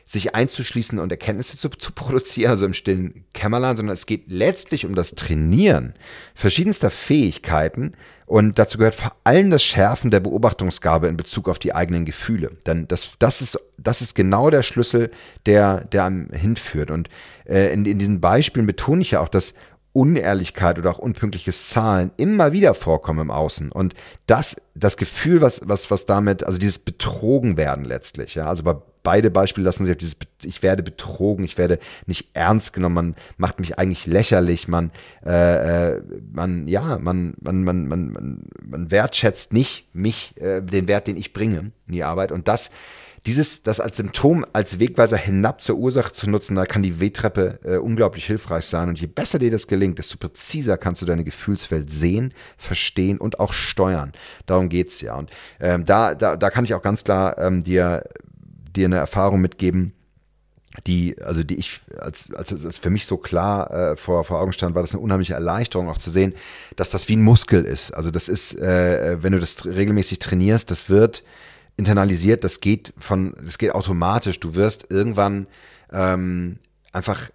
sich 0.09 0.35
einzuschließen 0.35 0.99
und 0.99 1.13
Erkenntnisse 1.13 1.59
zu, 1.59 1.69
zu 1.69 1.93
produzieren, 1.93 2.51
also 2.51 2.65
im 2.65 2.73
stillen 2.73 3.27
Kämmerlein, 3.35 3.77
sondern 3.77 3.93
es 3.93 4.07
geht 4.07 4.25
letztlich 4.29 4.87
um 4.87 4.95
das 4.95 5.15
Trainieren 5.15 5.93
verschiedenster 6.35 6.89
Fähigkeiten 6.89 7.93
und 8.25 8.59
dazu 8.59 8.79
gehört 8.79 8.95
vor 8.95 9.15
allem 9.25 9.51
das 9.51 9.63
Schärfen 9.63 10.11
der 10.11 10.21
Beobachtungsgabe 10.21 11.09
in 11.09 11.19
Bezug 11.19 11.49
auf 11.49 11.59
die 11.59 11.75
eigenen 11.75 12.07
Gefühle. 12.07 12.57
Denn 12.67 12.89
das, 12.89 13.13
das, 13.19 13.43
ist, 13.43 13.59
das 13.77 14.01
ist 14.01 14.15
genau 14.15 14.49
der 14.49 14.63
Schlüssel, 14.63 15.11
der, 15.45 15.85
der 15.85 16.05
einem 16.05 16.31
hinführt. 16.31 16.91
Und 16.91 17.11
äh, 17.47 17.73
in, 17.73 17.85
in 17.85 17.99
diesen 17.99 18.21
Beispielen 18.21 18.67
betone 18.67 19.03
ich 19.03 19.13
ja 19.13 19.21
auch, 19.21 19.29
dass 19.29 19.53
Unehrlichkeit 19.99 20.79
oder 20.79 20.91
auch 20.93 20.99
unpünktliches 20.99 21.71
Zahlen 21.71 22.13
immer 22.19 22.53
wieder 22.53 22.75
vorkommen 22.75 23.19
im 23.19 23.31
Außen. 23.33 23.73
Und 23.73 23.95
das, 24.27 24.55
das 24.77 24.97
Gefühl, 24.97 25.41
was, 25.41 25.61
was, 25.65 25.91
was 25.91 26.07
damit, 26.07 26.45
also 26.45 26.57
dieses 26.57 26.79
Betrogen 26.79 27.57
werden 27.57 27.85
letztlich, 27.85 28.37
ja, 28.37 28.47
also 28.47 28.63
bei 28.63 28.77
beide 29.03 29.31
Beispiele 29.31 29.65
lassen 29.65 29.87
sich 29.87 29.93
auf 29.93 29.99
dieses, 29.99 30.17
ich 30.45 30.63
werde 30.63 30.83
betrogen, 30.83 31.45
ich 31.45 31.57
werde 31.57 31.79
nicht 32.07 32.29
ernst 32.35 32.75
genommen, 32.75 32.95
man 32.95 33.15
macht 33.39 33.59
mich 33.59 33.79
eigentlich 33.79 34.07
lächerlich, 34.07 34.69
man, 34.69 34.91
äh, 35.25 35.95
äh 35.95 36.03
man, 36.31 36.69
ja, 36.69 36.99
man, 36.99 37.35
man, 37.41 37.65
man, 37.65 37.89
man, 37.89 38.43
man 38.63 38.91
wertschätzt 38.91 39.53
nicht 39.53 39.89
mich, 39.95 40.37
äh, 40.41 40.61
den 40.61 40.89
Wert, 40.89 41.07
den 41.07 41.17
ich 41.17 41.33
bringe 41.33 41.73
in 41.87 41.93
die 41.93 42.05
Arbeit. 42.05 42.33
Und 42.33 42.49
das, 42.49 42.71
dieses, 43.29 43.63
das 43.63 43.79
als 43.79 43.99
Symptom, 43.99 44.47
als 44.55 44.79
Wegweiser 44.79 45.19
hinab 45.19 45.61
zur 45.61 45.77
Ursache 45.77 46.15
zu 46.15 46.31
nutzen, 46.31 46.57
da 46.57 46.65
kann 46.65 46.83
die 46.83 46.99
Wegtreppe 46.99 47.59
äh, 47.63 47.77
unglaublich 47.77 48.25
hilfreich 48.25 48.65
sein. 48.65 48.89
Und 48.89 48.99
je 48.99 49.07
besser 49.07 49.39
dir 49.39 49.51
das 49.51 49.67
gelingt, 49.67 49.99
desto 49.99 50.17
präziser 50.17 50.79
kannst 50.79 51.03
du 51.03 51.07
deine 51.07 51.25
Gefühlswelt 51.25 51.93
sehen, 51.93 52.33
verstehen 52.57 53.19
und 53.19 53.39
auch 53.39 53.53
steuern. 53.53 54.13
Darum 54.47 54.71
geht's 54.71 55.03
ja. 55.03 55.15
Und 55.15 55.31
ähm, 55.61 55.85
da, 55.85 56.15
da, 56.15 56.37
da 56.39 56.49
kann 56.49 56.65
ich 56.65 56.73
auch 56.73 56.81
ganz 56.81 57.05
klar 57.05 57.37
ähm, 57.37 57.63
dir, 57.63 58.03
dir 58.75 58.87
eine 58.87 58.97
Erfahrung 58.97 59.43
mitgeben, 59.43 59.93
die, 60.87 61.21
also 61.21 61.43
die 61.43 61.57
ich, 61.57 61.83
als, 61.99 62.33
als, 62.33 62.65
als 62.65 62.79
für 62.79 62.89
mich 62.89 63.05
so 63.05 63.19
klar 63.19 63.71
äh, 63.71 63.97
vor, 63.99 64.25
vor 64.25 64.41
Augen 64.41 64.55
stand, 64.55 64.75
war 64.75 64.81
das 64.81 64.93
eine 64.93 65.03
unheimliche 65.03 65.35
Erleichterung, 65.35 65.91
auch 65.91 65.99
zu 65.99 66.11
sehen, 66.11 66.33
dass 66.77 66.89
das 66.89 67.09
wie 67.11 67.17
ein 67.17 67.23
Muskel 67.23 67.67
ist. 67.67 67.91
Also 67.91 68.11
das 68.11 68.31
ist, 68.31 68.59
äh, 68.59 69.23
wenn 69.23 69.33
du 69.33 69.39
das 69.39 69.67
regelmäßig 69.67 70.19
trainierst, 70.19 70.71
das 70.71 70.89
wird 70.89 71.25
internalisiert, 71.79 72.45
das 72.45 72.61
geht 72.61 72.93
von, 72.99 73.35
das 73.43 73.57
geht 73.57 73.75
automatisch. 73.75 74.41
Du 74.41 74.55
wirst 74.55 74.91
irgendwann 74.91 75.47
ähm, 75.93 76.59
einfach 76.93 77.31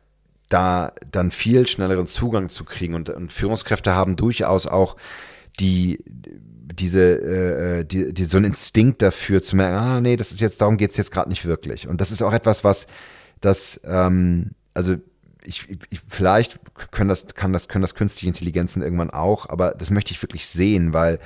da 0.50 0.94
dann 1.10 1.32
viel 1.32 1.68
schnelleren 1.68 2.06
Zugang 2.06 2.50
zu 2.50 2.66
kriegen 2.66 2.94
und, 2.94 3.10
und 3.10 3.34
Führungskräfte 3.34 3.96
haben 3.96 4.16
durchaus 4.16 4.68
auch 4.68 4.96
die 5.60 6.04
diese 6.06 7.00
äh, 7.02 7.80
äh, 7.80 7.86
die, 7.86 8.14
die 8.14 8.26
so 8.26 8.38
ein 8.38 8.44
Instinkt 8.44 9.02
dafür 9.02 9.42
zu 9.42 9.56
merken, 9.56 9.78
ah 9.78 10.02
nee, 10.02 10.16
das 10.16 10.32
ist 10.32 10.42
jetzt 10.42 10.62
darum 10.62 10.78
geht's 10.78 10.98
jetzt 10.98 11.12
gerade 11.12 11.30
nicht 11.30 11.46
wirklich 11.46 11.88
und 11.88 12.02
das 12.02 12.12
ist 12.12 12.22
auch 12.22 12.34
etwas, 12.34 12.64
was 12.64 12.88
das 13.42 13.80
ähm, 13.86 14.52
also 14.74 14.96
ich, 15.46 15.68
ich, 15.90 16.02
vielleicht 16.08 16.60
können 16.92 17.10
das 17.10 17.28
kann 17.34 17.54
das 17.54 17.68
können 17.68 17.82
das 17.82 17.96
künstliche 17.96 18.28
Intelligenzen 18.28 18.82
irgendwann 18.82 19.10
auch, 19.10 19.50
aber 19.50 19.72
das 19.72 19.90
möchte 19.90 20.12
ich 20.12 20.22
wirklich 20.22 20.48
sehen, 20.48 20.94
weil 20.94 21.20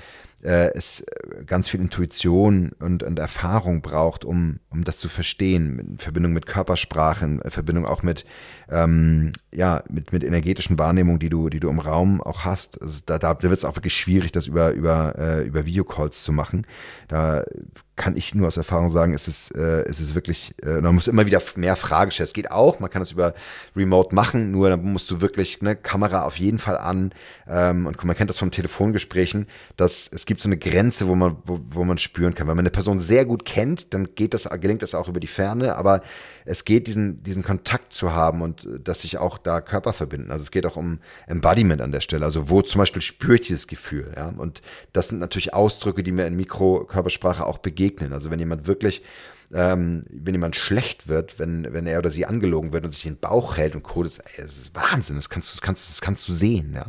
äh, 0.43 0.71
es 0.75 1.01
äh, 1.01 1.43
ganz 1.45 1.69
viel 1.69 1.79
Intuition 1.79 2.71
und, 2.79 3.03
und 3.03 3.19
Erfahrung 3.19 3.81
braucht, 3.81 4.23
um, 4.23 4.59
um 4.69 4.83
das 4.83 4.99
zu 4.99 5.09
verstehen, 5.09 5.79
in 5.79 5.97
Verbindung 5.97 6.33
mit 6.33 6.45
Körpersprache, 6.45 7.25
in 7.25 7.41
Verbindung 7.49 7.85
auch 7.85 8.03
mit, 8.03 8.25
ähm, 8.69 9.31
ja, 9.53 9.83
mit, 9.89 10.13
mit 10.13 10.23
energetischen 10.23 10.77
Wahrnehmungen, 10.77 11.19
die 11.19 11.29
du, 11.29 11.49
die 11.49 11.59
du 11.59 11.69
im 11.69 11.79
Raum 11.79 12.21
auch 12.21 12.45
hast. 12.45 12.81
Also 12.81 12.99
da, 13.05 13.17
da, 13.17 13.33
da 13.33 13.49
wird 13.49 13.57
es 13.57 13.65
auch 13.65 13.75
wirklich 13.75 13.95
schwierig, 13.95 14.31
das 14.31 14.47
über, 14.47 14.71
über, 14.71 15.15
äh, 15.17 15.43
über 15.45 15.65
Videocalls 15.65 16.23
zu 16.23 16.31
machen. 16.31 16.67
Da 17.07 17.43
kann 17.97 18.15
ich 18.15 18.35
nur 18.35 18.47
aus 18.47 18.57
Erfahrung 18.57 18.91
sagen, 18.91 19.13
es 19.15 19.27
ist, 19.27 19.55
äh, 19.55 19.81
es 19.85 19.99
ist 19.99 20.13
wirklich, 20.13 20.53
äh, 20.63 20.81
man 20.81 20.93
muss 20.93 21.07
immer 21.07 21.25
wieder 21.25 21.41
mehr 21.55 21.75
Fragen 21.75 22.11
stellen. 22.11 22.27
Es 22.27 22.33
geht 22.33 22.51
auch, 22.51 22.79
man 22.79 22.91
kann 22.91 23.01
das 23.01 23.11
über 23.11 23.33
Remote 23.75 24.13
machen, 24.13 24.51
nur 24.51 24.69
dann 24.69 24.83
musst 24.83 25.09
du 25.09 25.19
wirklich 25.19 25.57
eine 25.61 25.75
Kamera 25.75 26.23
auf 26.23 26.37
jeden 26.37 26.59
Fall 26.59 26.77
an. 26.77 27.11
Ähm, 27.47 27.87
und 27.87 28.01
man 28.05 28.15
kennt 28.15 28.29
das 28.29 28.37
von 28.37 28.51
Telefongesprächen, 28.51 29.47
dass 29.77 30.07
es 30.13 30.26
gibt 30.27 30.41
so 30.41 30.47
eine 30.47 30.57
Grenze, 30.57 31.07
wo 31.07 31.15
man, 31.15 31.37
wo, 31.45 31.59
wo 31.71 31.83
man 31.83 31.97
spüren 31.97 32.35
kann. 32.35 32.47
Wenn 32.47 32.55
man 32.55 32.63
eine 32.63 32.69
Person 32.69 32.99
sehr 32.99 33.25
gut 33.25 33.45
kennt, 33.45 33.93
dann 33.93 34.09
geht 34.13 34.35
das, 34.35 34.47
gelingt 34.61 34.83
das 34.83 34.93
auch 34.93 35.07
über 35.07 35.19
die 35.19 35.27
Ferne, 35.27 35.75
aber 35.75 36.03
es 36.45 36.65
geht, 36.65 36.85
diesen, 36.85 37.23
diesen 37.23 37.43
Kontakt 37.43 37.93
zu 37.93 38.13
haben 38.13 38.41
und 38.43 38.65
äh, 38.65 38.79
dass 38.79 39.01
sich 39.01 39.17
auch 39.17 39.39
da 39.39 39.61
Körper 39.61 39.93
verbinden. 39.93 40.29
Also 40.29 40.43
es 40.43 40.51
geht 40.51 40.67
auch 40.67 40.75
um 40.75 40.99
Embodiment 41.25 41.81
an 41.81 41.91
der 41.91 42.01
Stelle. 42.01 42.25
Also 42.25 42.49
wo 42.49 42.61
zum 42.61 42.77
Beispiel 42.79 43.01
spüre 43.01 43.35
ich 43.35 43.41
dieses 43.41 43.65
Gefühl, 43.65 44.13
ja. 44.15 44.33
Und 44.37 44.61
das 44.93 45.07
sind 45.07 45.19
natürlich 45.19 45.53
Ausdrücke, 45.53 46.03
die 46.03 46.11
mir 46.11 46.27
in 46.27 46.35
Mikrokörpersprache 46.35 47.45
auch 47.45 47.57
begegnen. 47.57 48.13
Also 48.13 48.29
wenn 48.29 48.39
jemand 48.39 48.67
wirklich 48.67 49.01
ähm, 49.53 50.03
wenn 50.09 50.33
jemand 50.33 50.57
schlecht 50.57 51.07
wird, 51.07 51.39
wenn, 51.39 51.71
wenn 51.71 51.87
er 51.87 51.99
oder 51.99 52.11
sie 52.11 52.25
angelogen 52.25 52.73
wird 52.73 52.83
und 52.83 52.93
sich 52.93 53.03
den 53.03 53.17
Bauch 53.17 53.55
hält 53.55 53.75
und 53.75 53.83
kodet, 53.83 54.19
ey, 54.35 54.43
das 54.43 54.57
ist 54.57 54.75
Wahnsinn, 54.75 55.15
das 55.15 55.29
kannst, 55.29 55.53
das 55.53 55.61
kannst, 55.61 55.89
das 55.89 56.01
kannst 56.01 56.27
du 56.27 56.33
sehen, 56.33 56.73
ja. 56.75 56.87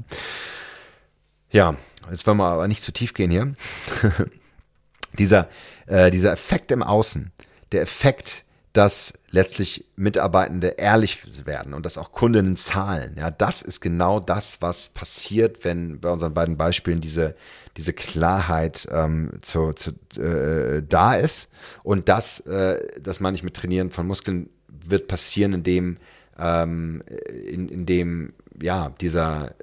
Ja, 1.51 1.77
jetzt 2.11 2.27
wollen 2.27 2.39
wir 2.39 2.45
aber 2.45 2.69
nicht 2.69 2.83
zu 2.83 2.93
tief 2.93 3.15
gehen 3.15 3.31
hier. 3.31 3.55
dieser, 5.19 5.49
äh, 5.87 6.11
dieser 6.11 6.33
Effekt 6.33 6.71
im 6.73 6.83
Außen, 6.83 7.33
der 7.73 7.83
Effekt, 7.83 8.45
dass 8.75 9.15
letztlich 9.31 9.87
Mitarbeitende 9.97 10.69
ehrlich 10.69 11.47
werden 11.47 11.75
und 11.75 11.85
dass 11.85 11.99
auch 11.99 12.13
Kundinnen 12.13 12.57
zahlen. 12.57 13.17
Ja, 13.19 13.31
das 13.31 13.63
ist 13.63 13.81
genau 13.81 14.21
das, 14.21 14.61
was 14.61 14.91
passiert, 14.91 15.65
wenn 15.65 16.01
bei 16.01 16.11
unseren 16.11 16.35
beiden 16.35 16.57
Beispielen 16.57 17.01
diese, 17.01 17.35
diese 17.77 17.93
Klarheit 17.93 18.87
ähm, 18.91 19.31
zu, 19.41 19.73
zu, 19.73 19.93
äh, 20.21 20.83
da 20.87 21.15
ist. 21.15 21.49
Und 21.83 22.09
das, 22.09 22.41
äh, 22.41 22.81
das 23.01 23.21
meine 23.21 23.37
ich 23.37 23.43
mit 23.43 23.55
Trainieren 23.55 23.91
von 23.91 24.07
Muskeln, 24.07 24.51
wird 24.69 25.09
passieren, 25.09 25.55
indem, 25.55 25.97
ähm, 26.39 27.03
in, 27.47 27.69
in 27.69 27.85
dem 27.85 28.33
ja, 28.61 28.91
dieser 29.01 29.55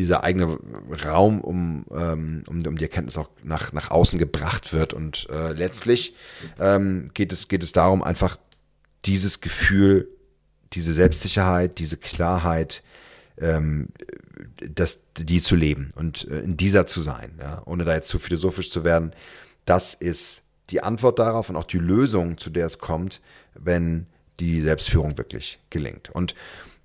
dieser 0.00 0.24
eigene 0.24 0.58
Raum 1.04 1.40
um, 1.42 1.84
ähm, 1.90 2.42
um, 2.48 2.66
um 2.66 2.78
die 2.78 2.84
Erkenntnis 2.84 3.18
auch 3.18 3.28
nach, 3.42 3.72
nach 3.72 3.90
außen 3.90 4.18
gebracht 4.18 4.72
wird. 4.72 4.94
Und 4.94 5.28
äh, 5.30 5.52
letztlich 5.52 6.14
ähm, 6.58 7.10
geht, 7.12 7.32
es, 7.32 7.48
geht 7.48 7.62
es 7.62 7.72
darum, 7.72 8.02
einfach 8.02 8.38
dieses 9.04 9.40
Gefühl, 9.40 10.08
diese 10.72 10.94
Selbstsicherheit, 10.94 11.78
diese 11.78 11.98
Klarheit, 11.98 12.82
ähm, 13.38 13.88
das, 14.56 15.00
die 15.18 15.40
zu 15.40 15.54
leben 15.54 15.90
und 15.96 16.26
äh, 16.28 16.40
in 16.40 16.56
dieser 16.56 16.86
zu 16.86 17.02
sein, 17.02 17.38
ja, 17.38 17.62
ohne 17.66 17.84
da 17.84 17.94
jetzt 17.94 18.08
zu 18.08 18.18
philosophisch 18.18 18.70
zu 18.70 18.84
werden. 18.84 19.12
Das 19.66 19.92
ist 19.92 20.42
die 20.70 20.82
Antwort 20.82 21.18
darauf 21.18 21.50
und 21.50 21.56
auch 21.56 21.64
die 21.64 21.78
Lösung, 21.78 22.38
zu 22.38 22.48
der 22.48 22.66
es 22.66 22.78
kommt, 22.78 23.20
wenn 23.54 24.06
die 24.38 24.62
Selbstführung 24.62 25.18
wirklich 25.18 25.58
gelingt. 25.68 26.08
Und 26.10 26.34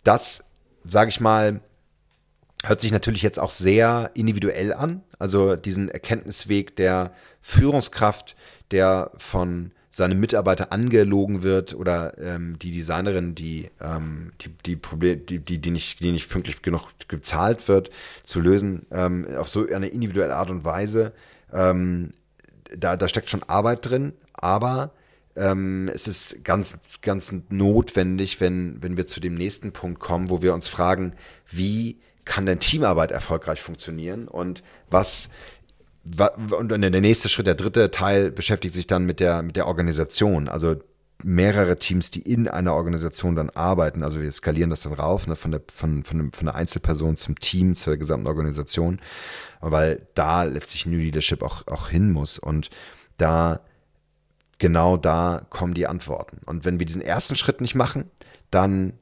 das, 0.04 0.43
sage 0.84 1.10
ich 1.10 1.21
mal, 1.21 1.62
Hört 2.67 2.82
sich 2.82 2.91
natürlich 2.91 3.21
jetzt 3.21 3.39
auch 3.39 3.51
sehr 3.51 4.10
individuell 4.15 4.73
an. 4.73 5.04
Also 5.19 5.56
diesen 5.56 5.88
Erkenntnisweg 5.88 6.75
der 6.75 7.12
Führungskraft, 7.39 8.36
der 8.71 9.12
von 9.17 9.71
seinem 9.91 10.19
Mitarbeiter 10.19 10.71
angelogen 10.71 11.43
wird 11.43 11.75
oder 11.75 12.17
ähm, 12.17 12.58
die 12.58 12.71
Designerin, 12.71 13.36
die, 13.36 13.69
ähm, 13.80 14.32
die, 14.41 14.49
die, 14.65 14.75
Problem, 14.75 15.25
die, 15.28 15.38
die, 15.38 15.60
die, 15.60 15.69
nicht, 15.69 15.99
die 15.99 16.12
nicht 16.12 16.28
pünktlich 16.28 16.63
genug 16.63 16.88
gezahlt 17.08 17.67
wird, 17.67 17.91
zu 18.23 18.41
lösen, 18.41 18.88
ähm, 18.89 19.28
auf 19.38 19.47
so 19.47 19.67
eine 19.67 19.88
individuelle 19.88 20.36
Art 20.36 20.49
und 20.49 20.65
Weise. 20.65 21.13
Ähm, 21.54 22.13
da, 22.75 22.97
da 22.97 23.08
steckt 23.08 23.30
schon 23.30 23.43
Arbeit 23.43 23.88
drin, 23.88 24.13
aber 24.34 24.91
ähm, 25.36 25.89
es 25.93 26.08
ist 26.08 26.43
ganz, 26.43 26.78
ganz 27.04 27.32
notwendig, 27.49 28.41
wenn, 28.41 28.82
wenn 28.82 28.97
wir 28.97 29.06
zu 29.06 29.19
dem 29.19 29.36
nächsten 29.36 29.71
Punkt 29.71 29.99
kommen, 29.99 30.32
wo 30.32 30.41
wir 30.41 30.56
uns 30.56 30.67
fragen, 30.67 31.13
wie 31.47 31.99
kann 32.25 32.45
denn 32.45 32.59
Teamarbeit 32.59 33.11
erfolgreich 33.11 33.61
funktionieren 33.61 34.27
und 34.27 34.63
was 34.89 35.29
und 36.51 36.69
der 36.69 37.01
nächste 37.01 37.29
Schritt, 37.29 37.47
der 37.47 37.55
dritte 37.55 37.89
Teil 37.89 38.29
beschäftigt 38.29 38.75
sich 38.75 38.85
dann 38.85 39.05
mit 39.05 39.19
der 39.19 39.41
mit 39.41 39.55
der 39.55 39.65
Organisation. 39.65 40.49
Also 40.49 40.75
mehrere 41.23 41.77
Teams, 41.79 42.11
die 42.11 42.21
in 42.21 42.47
einer 42.47 42.73
Organisation 42.73 43.35
dann 43.35 43.49
arbeiten. 43.49 44.03
Also 44.03 44.21
wir 44.21 44.31
skalieren 44.31 44.69
das 44.69 44.81
dann 44.81 44.93
rauf, 44.93 45.27
ne, 45.27 45.35
von, 45.35 45.51
der, 45.51 45.61
von, 45.73 46.03
von, 46.03 46.31
von 46.31 46.45
der 46.45 46.55
Einzelperson 46.55 47.17
zum 47.17 47.39
Team, 47.39 47.75
zur 47.75 47.97
gesamten 47.97 48.27
Organisation, 48.27 48.99
weil 49.61 50.07
da 50.13 50.43
letztlich 50.43 50.85
New 50.85 50.97
Leadership 50.97 51.41
auch, 51.41 51.65
auch 51.67 51.89
hin 51.89 52.11
muss. 52.11 52.38
Und 52.38 52.69
da, 53.17 53.61
genau 54.59 54.97
da 54.97 55.45
kommen 55.49 55.73
die 55.73 55.88
Antworten. 55.88 56.41
Und 56.45 56.65
wenn 56.65 56.79
wir 56.79 56.85
diesen 56.85 57.01
ersten 57.01 57.35
Schritt 57.35 57.61
nicht 57.61 57.75
machen, 57.75 58.11
dann 58.51 58.93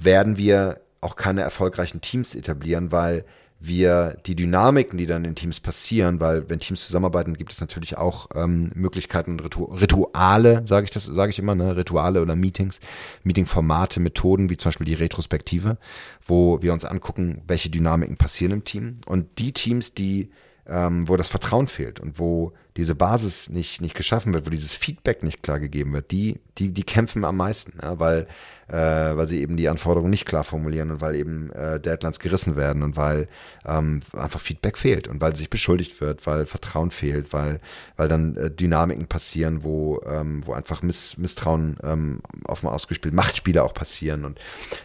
werden 0.00 0.38
wir 0.38 0.80
auch 1.00 1.16
keine 1.16 1.42
erfolgreichen 1.42 2.00
Teams 2.00 2.34
etablieren, 2.34 2.92
weil 2.92 3.24
wir 3.62 4.16
die 4.24 4.34
Dynamiken, 4.34 4.96
die 4.96 5.06
dann 5.06 5.26
in 5.26 5.34
Teams 5.34 5.60
passieren, 5.60 6.18
weil 6.18 6.48
wenn 6.48 6.60
Teams 6.60 6.86
zusammenarbeiten, 6.86 7.36
gibt 7.36 7.52
es 7.52 7.60
natürlich 7.60 7.98
auch 7.98 8.28
ähm, 8.34 8.72
Möglichkeiten, 8.74 9.38
Ritu 9.38 9.64
Rituale, 9.64 10.62
sage 10.66 10.84
ich 10.84 10.90
das, 10.90 11.04
sage 11.04 11.30
ich 11.30 11.38
immer, 11.38 11.54
ne? 11.54 11.76
Rituale 11.76 12.22
oder 12.22 12.36
Meetings, 12.36 12.80
Meetingformate, 13.22 14.00
Methoden, 14.00 14.48
wie 14.48 14.56
zum 14.56 14.70
Beispiel 14.70 14.86
die 14.86 14.94
Retrospektive, 14.94 15.76
wo 16.24 16.62
wir 16.62 16.72
uns 16.72 16.86
angucken, 16.86 17.42
welche 17.46 17.68
Dynamiken 17.68 18.16
passieren 18.16 18.52
im 18.52 18.64
Team. 18.64 19.02
Und 19.04 19.38
die 19.38 19.52
Teams, 19.52 19.92
die 19.92 20.30
ähm, 20.66 21.08
wo 21.08 21.16
das 21.16 21.28
Vertrauen 21.28 21.66
fehlt 21.66 22.00
und 22.00 22.18
wo 22.18 22.52
diese 22.76 22.94
Basis 22.94 23.48
nicht, 23.50 23.80
nicht 23.80 23.94
geschaffen 23.94 24.32
wird, 24.32 24.46
wo 24.46 24.50
dieses 24.50 24.74
Feedback 24.74 25.22
nicht 25.22 25.42
klar 25.42 25.58
gegeben 25.58 25.92
wird, 25.92 26.10
die, 26.10 26.40
die, 26.58 26.72
die 26.72 26.82
kämpfen 26.82 27.24
am 27.24 27.36
meisten, 27.36 27.72
ja, 27.82 27.98
weil, 27.98 28.28
äh, 28.68 28.72
weil 29.16 29.26
sie 29.26 29.40
eben 29.40 29.56
die 29.56 29.68
Anforderungen 29.68 30.10
nicht 30.10 30.26
klar 30.26 30.44
formulieren 30.44 30.90
und 30.92 31.00
weil 31.00 31.16
eben 31.16 31.50
äh, 31.50 31.80
Deadlines 31.80 32.20
gerissen 32.20 32.56
werden 32.56 32.82
und 32.82 32.96
weil 32.96 33.28
ähm, 33.64 34.00
einfach 34.12 34.40
Feedback 34.40 34.78
fehlt 34.78 35.08
und 35.08 35.20
weil 35.20 35.34
sich 35.34 35.50
beschuldigt 35.50 36.00
wird, 36.00 36.26
weil 36.26 36.46
Vertrauen 36.46 36.90
fehlt, 36.90 37.32
weil, 37.32 37.60
weil 37.96 38.08
dann 38.08 38.36
äh, 38.36 38.50
Dynamiken 38.50 39.06
passieren, 39.06 39.64
wo, 39.64 40.00
ähm, 40.06 40.46
wo 40.46 40.52
einfach 40.52 40.82
Miss, 40.82 41.16
Misstrauen 41.18 41.76
ähm, 41.82 42.20
offen 42.46 42.68
ausgespielt, 42.68 43.14
Machtspiele 43.14 43.64
auch 43.64 43.74
passieren 43.74 44.24
und 44.24 44.38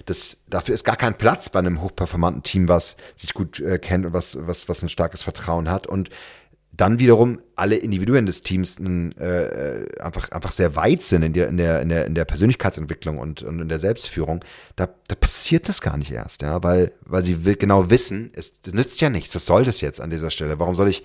das, 0.06 0.38
dafür 0.50 0.74
ist 0.74 0.86
gar 0.86 0.98
kein 0.98 1.18
Platz 1.18 1.50
bei 1.50 1.60
einem 1.60 1.82
hochperformanten 1.82 2.42
Team, 2.42 2.68
was 2.68 2.98
sich 3.16 3.34
gut 3.34 3.60
äh, 3.60 3.78
kennt 3.78 4.08
und 4.08 4.14
was, 4.14 4.38
was, 4.40 4.70
was 4.70 4.82
ein 4.82 4.90
starkes 4.90 5.22
Vertrauen 5.22 5.70
hat 5.70 5.86
und 5.86 6.10
dann 6.78 7.00
wiederum 7.00 7.40
alle 7.56 7.76
Individuen 7.76 8.26
des 8.26 8.42
Teams 8.42 8.78
äh, 8.80 9.86
einfach, 10.00 10.32
einfach 10.32 10.52
sehr 10.52 10.76
weit 10.76 11.04
sind 11.04 11.24
in 11.24 11.34
der, 11.34 11.48
in 11.48 11.58
der, 11.58 11.82
in 11.82 11.90
der, 11.90 12.06
in 12.06 12.16
der 12.16 12.26
Persönlichkeitsentwicklung 12.26 13.18
und, 13.18 13.44
und 13.44 13.62
in 13.62 13.70
der 13.70 13.80
Selbstführung, 13.80 14.44
da, 14.76 14.90
da 15.08 15.16
passiert 15.16 15.70
das 15.70 15.82
gar 15.82 15.98
nicht 15.98 16.12
erst, 16.12 16.42
ja, 16.42 16.64
weil, 16.64 16.92
weil 17.06 17.24
sie 17.24 17.38
genau 17.58 17.90
wissen, 17.90 18.32
es 18.36 18.52
nützt 18.72 19.00
ja 19.00 19.10
nichts, 19.10 19.34
was 19.36 19.46
soll 19.46 19.64
das 19.64 19.82
jetzt 19.82 20.02
an 20.02 20.10
dieser 20.10 20.32
Stelle? 20.32 20.60
Warum 20.60 20.76
soll 20.76 20.90
ich, 20.90 21.04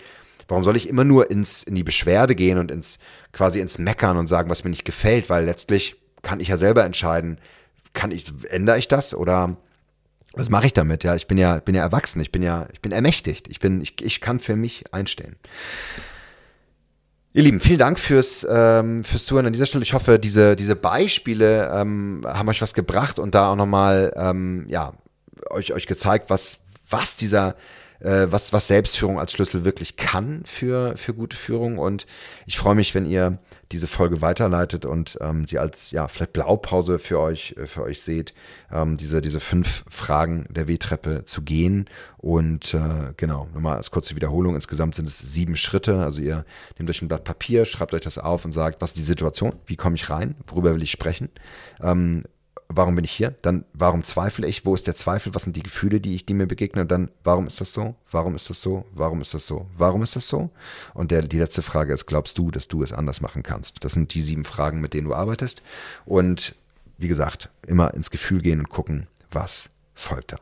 warum 0.49 0.65
soll 0.65 0.77
ich 0.77 0.89
immer 0.89 1.05
nur 1.05 1.31
ins, 1.31 1.63
in 1.63 1.75
die 1.75 1.85
Beschwerde 1.85 2.35
gehen 2.35 2.59
und 2.59 2.71
ins, 2.71 2.99
quasi 3.33 3.61
ins 3.61 3.79
Meckern 3.79 4.17
und 4.17 4.27
sagen, 4.27 4.51
was 4.51 4.65
mir 4.65 4.71
nicht 4.71 4.85
gefällt, 4.85 5.31
weil 5.31 5.45
letztlich 5.45 5.97
kann 6.23 6.41
ich 6.41 6.49
ja 6.49 6.57
selber 6.57 6.85
entscheiden, 6.85 7.39
kann 7.93 8.11
ich, 8.11 8.27
ändere 8.49 8.79
ich 8.79 8.89
das 8.89 9.15
oder 9.15 9.57
was 10.35 10.51
mache 10.51 10.67
ich 10.67 10.73
damit? 10.73 11.05
Ja, 11.05 11.17
ich 11.17 11.27
bin 11.27 11.39
ja, 11.39 11.59
bin 11.61 11.75
ja 11.75 11.83
erwachsen, 11.83 12.21
ich 12.21 12.31
bin 12.31 12.43
ja, 12.43 12.69
ich 12.73 12.81
bin 12.81 12.93
ermächtigt, 12.93 13.49
ich 13.49 13.59
bin, 13.59 13.81
ich, 13.81 14.01
ich 14.03 14.21
kann 14.21 14.41
für 14.41 14.57
mich 14.57 14.93
einstehen. 14.93 15.37
Ihr 17.33 17.45
Lieben, 17.45 17.61
vielen 17.61 17.79
Dank 17.79 18.01
fürs, 18.01 18.47
ähm, 18.49 19.05
fürs 19.05 19.25
Zuhören 19.25 19.47
an 19.47 19.53
dieser 19.53 19.67
Stelle. 19.67 19.85
Ich 19.85 19.95
hoffe, 19.95 20.19
diese, 20.19 20.57
diese 20.57 20.75
Beispiele 20.75 21.71
ähm, 21.73 22.25
haben 22.27 22.49
euch 22.49 22.61
was 22.61 22.75
gebracht 22.75 23.21
und 23.21 23.35
da 23.35 23.53
auch 23.53 23.57
nochmal, 23.57 24.13
ähm, 24.17 24.67
ja, 24.69 24.95
euch, 25.49 25.73
euch 25.73 25.87
gezeigt, 25.87 26.29
was, 26.29 26.59
was 26.89 27.17
dieser 27.17 27.55
äh, 28.01 28.27
was, 28.31 28.53
was 28.53 28.67
Selbstführung 28.67 29.19
als 29.19 29.33
Schlüssel 29.33 29.65
wirklich 29.65 29.97
kann 29.97 30.43
für, 30.45 30.97
für 30.97 31.15
gute 31.15 31.37
Führung. 31.37 31.79
Und 31.79 32.07
ich 32.47 32.59
freue 32.59 32.75
mich, 32.75 32.95
wenn 32.95 33.07
ihr 33.07 33.39
diese 33.73 33.87
Folge 33.87 34.21
weiterleitet 34.21 34.85
und 34.85 35.17
ähm, 35.21 35.47
sie 35.47 35.59
als 35.59 35.91
ja 35.93 36.09
vielleicht 36.09 36.33
Blaupause 36.33 36.99
für 36.99 37.21
euch, 37.21 37.55
äh, 37.57 37.67
für 37.67 37.83
euch 37.83 38.03
seht, 38.03 38.35
ähm, 38.73 38.97
diese, 38.97 39.21
diese 39.21 39.41
fünf 39.41 39.85
Fragen 39.89 40.47
der 40.51 40.67
W-Treppe 40.67 41.25
zu 41.25 41.43
gehen. 41.43 41.89
Und 42.17 42.75
äh, 42.75 43.13
genau, 43.17 43.49
nochmal 43.55 43.77
als 43.77 43.91
kurze 43.91 44.17
Wiederholung, 44.17 44.55
insgesamt 44.55 44.95
sind 44.95 45.09
es 45.09 45.19
sieben 45.19 45.57
Schritte. 45.57 46.03
Also 46.03 46.21
ihr 46.21 46.45
nehmt 46.79 46.91
euch 46.91 47.03
ein 47.03 47.09
Blatt 47.09 47.25
Papier, 47.25 47.65
schreibt 47.65 47.95
euch 47.95 48.03
das 48.03 48.19
auf 48.19 48.45
und 48.45 48.53
sagt, 48.53 48.81
was 48.81 48.91
ist 48.91 48.99
die 48.99 49.03
Situation, 49.03 49.55
wie 49.67 49.77
komme 49.77 49.97
ich 49.97 50.11
rein, 50.11 50.35
worüber 50.47 50.75
will 50.75 50.83
ich 50.83 50.91
sprechen. 50.91 51.29
Ähm, 51.81 52.25
warum 52.73 52.95
bin 52.95 53.05
ich 53.05 53.11
hier? 53.11 53.35
Dann, 53.43 53.65
warum 53.73 54.05
zweifle 54.05 54.47
ich? 54.47 54.65
Wo 54.65 54.75
ist 54.75 54.87
der 54.87 54.95
Zweifel? 54.95 55.35
Was 55.35 55.43
sind 55.43 55.57
die 55.57 55.63
Gefühle, 55.63 56.01
die 56.01 56.15
ich, 56.15 56.25
die 56.25 56.35
mir 56.35 56.47
begegnen? 56.47 56.87
Dann, 56.87 57.11
warum 57.25 57.47
ist 57.47 57.61
das 57.61 57.73
so? 57.73 57.97
Warum 58.11 58.37
ist 58.37 58.49
das 58.49 58.63
so? 58.63 58.85
Warum 58.95 59.21
ist 59.21 59.35
das 59.35 59.47
so? 59.47 59.67
Warum 59.77 60.03
ist 60.03 60.17
das 60.17 60.29
so? 60.29 60.51
Und 60.95 61.11
der, 61.11 61.23
die 61.23 61.39
letzte 61.39 61.63
Frage 61.63 61.93
ist, 61.93 62.07
glaubst 62.07 62.39
du, 62.39 62.51
dass 62.51 62.69
du 62.69 62.83
es 62.83 62.93
anders 62.93 63.21
machen 63.21 63.43
kannst? 63.43 63.85
Das 63.85 63.93
sind 63.93 64.15
die 64.15 64.23
sieben 64.23 64.45
Fragen, 64.45 64.81
mit 64.81 64.95
denen 64.95 65.09
du 65.09 65.15
arbeitest. 65.15 65.63
Und 66.07 66.55
wie 66.97 67.09
gesagt, 67.09 67.49
immer 67.67 67.93
ins 67.95 68.11
Gefühl 68.11 68.41
gehen 68.41 68.61
und 68.61 68.69
gucken, 68.69 69.09
was 69.31 69.71
folgt 69.95 70.33
da. 70.33 70.37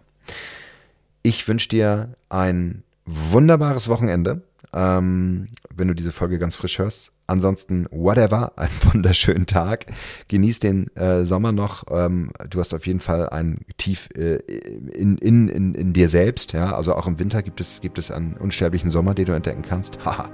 Ich 1.23 1.49
wünsche 1.49 1.69
dir 1.69 2.15
ein 2.29 2.83
wunderbares 3.07 3.89
Wochenende. 3.89 4.43
Ähm, 4.73 5.47
wenn 5.75 5.89
du 5.89 5.95
diese 5.95 6.13
Folge 6.13 6.39
ganz 6.39 6.57
frisch 6.57 6.79
hörst, 6.79 7.13
Ansonsten, 7.31 7.87
whatever, 7.91 8.53
einen 8.57 8.73
wunderschönen 8.91 9.47
Tag. 9.47 9.87
Genieß 10.29 10.61
den 10.61 10.89
äh, 10.97 11.25
Sommer 11.25 11.53
noch. 11.53 11.85
Ähm, 11.91 12.31
du 12.49 12.59
hast 12.59 12.73
auf 12.73 12.87
jeden 12.87 13.01
Fall 13.01 13.29
ein 13.29 13.67
Tief 13.77 14.09
äh, 14.17 14.37
in, 14.37 15.19
in, 15.19 15.49
in, 15.49 15.75
in 15.75 15.93
dir 15.93 16.09
selbst. 16.09 16.55
Ja? 16.55 16.75
Also 16.75 16.95
auch 16.95 17.07
im 17.07 17.19
Winter 17.19 17.43
gibt 17.43 17.61
es, 17.61 17.83
gibt 17.83 17.99
es 17.99 18.11
einen 18.11 18.39
unsterblichen 18.39 18.91
Sommer, 18.91 19.15
den 19.15 19.27
du 19.27 19.33
entdecken 19.33 19.63
kannst. 19.63 19.99
Haha, 20.07 20.31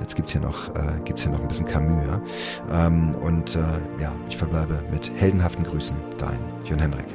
jetzt 0.00 0.16
gibt's 0.16 0.32
hier 0.32 0.40
äh, 0.40 1.14
hier 1.14 1.30
noch 1.30 1.40
ein 1.40 1.48
bisschen 1.48 1.66
Camus. 1.66 2.06
Ja? 2.06 2.86
Ähm, 2.86 3.14
und 3.16 3.56
äh, 3.56 4.00
ja, 4.00 4.14
ich 4.26 4.38
verbleibe 4.38 4.82
mit 4.90 5.12
heldenhaften 5.16 5.64
Grüßen. 5.64 5.96
Dein 6.16 6.38
Jörn 6.64 6.80
Hendrik. 6.80 7.06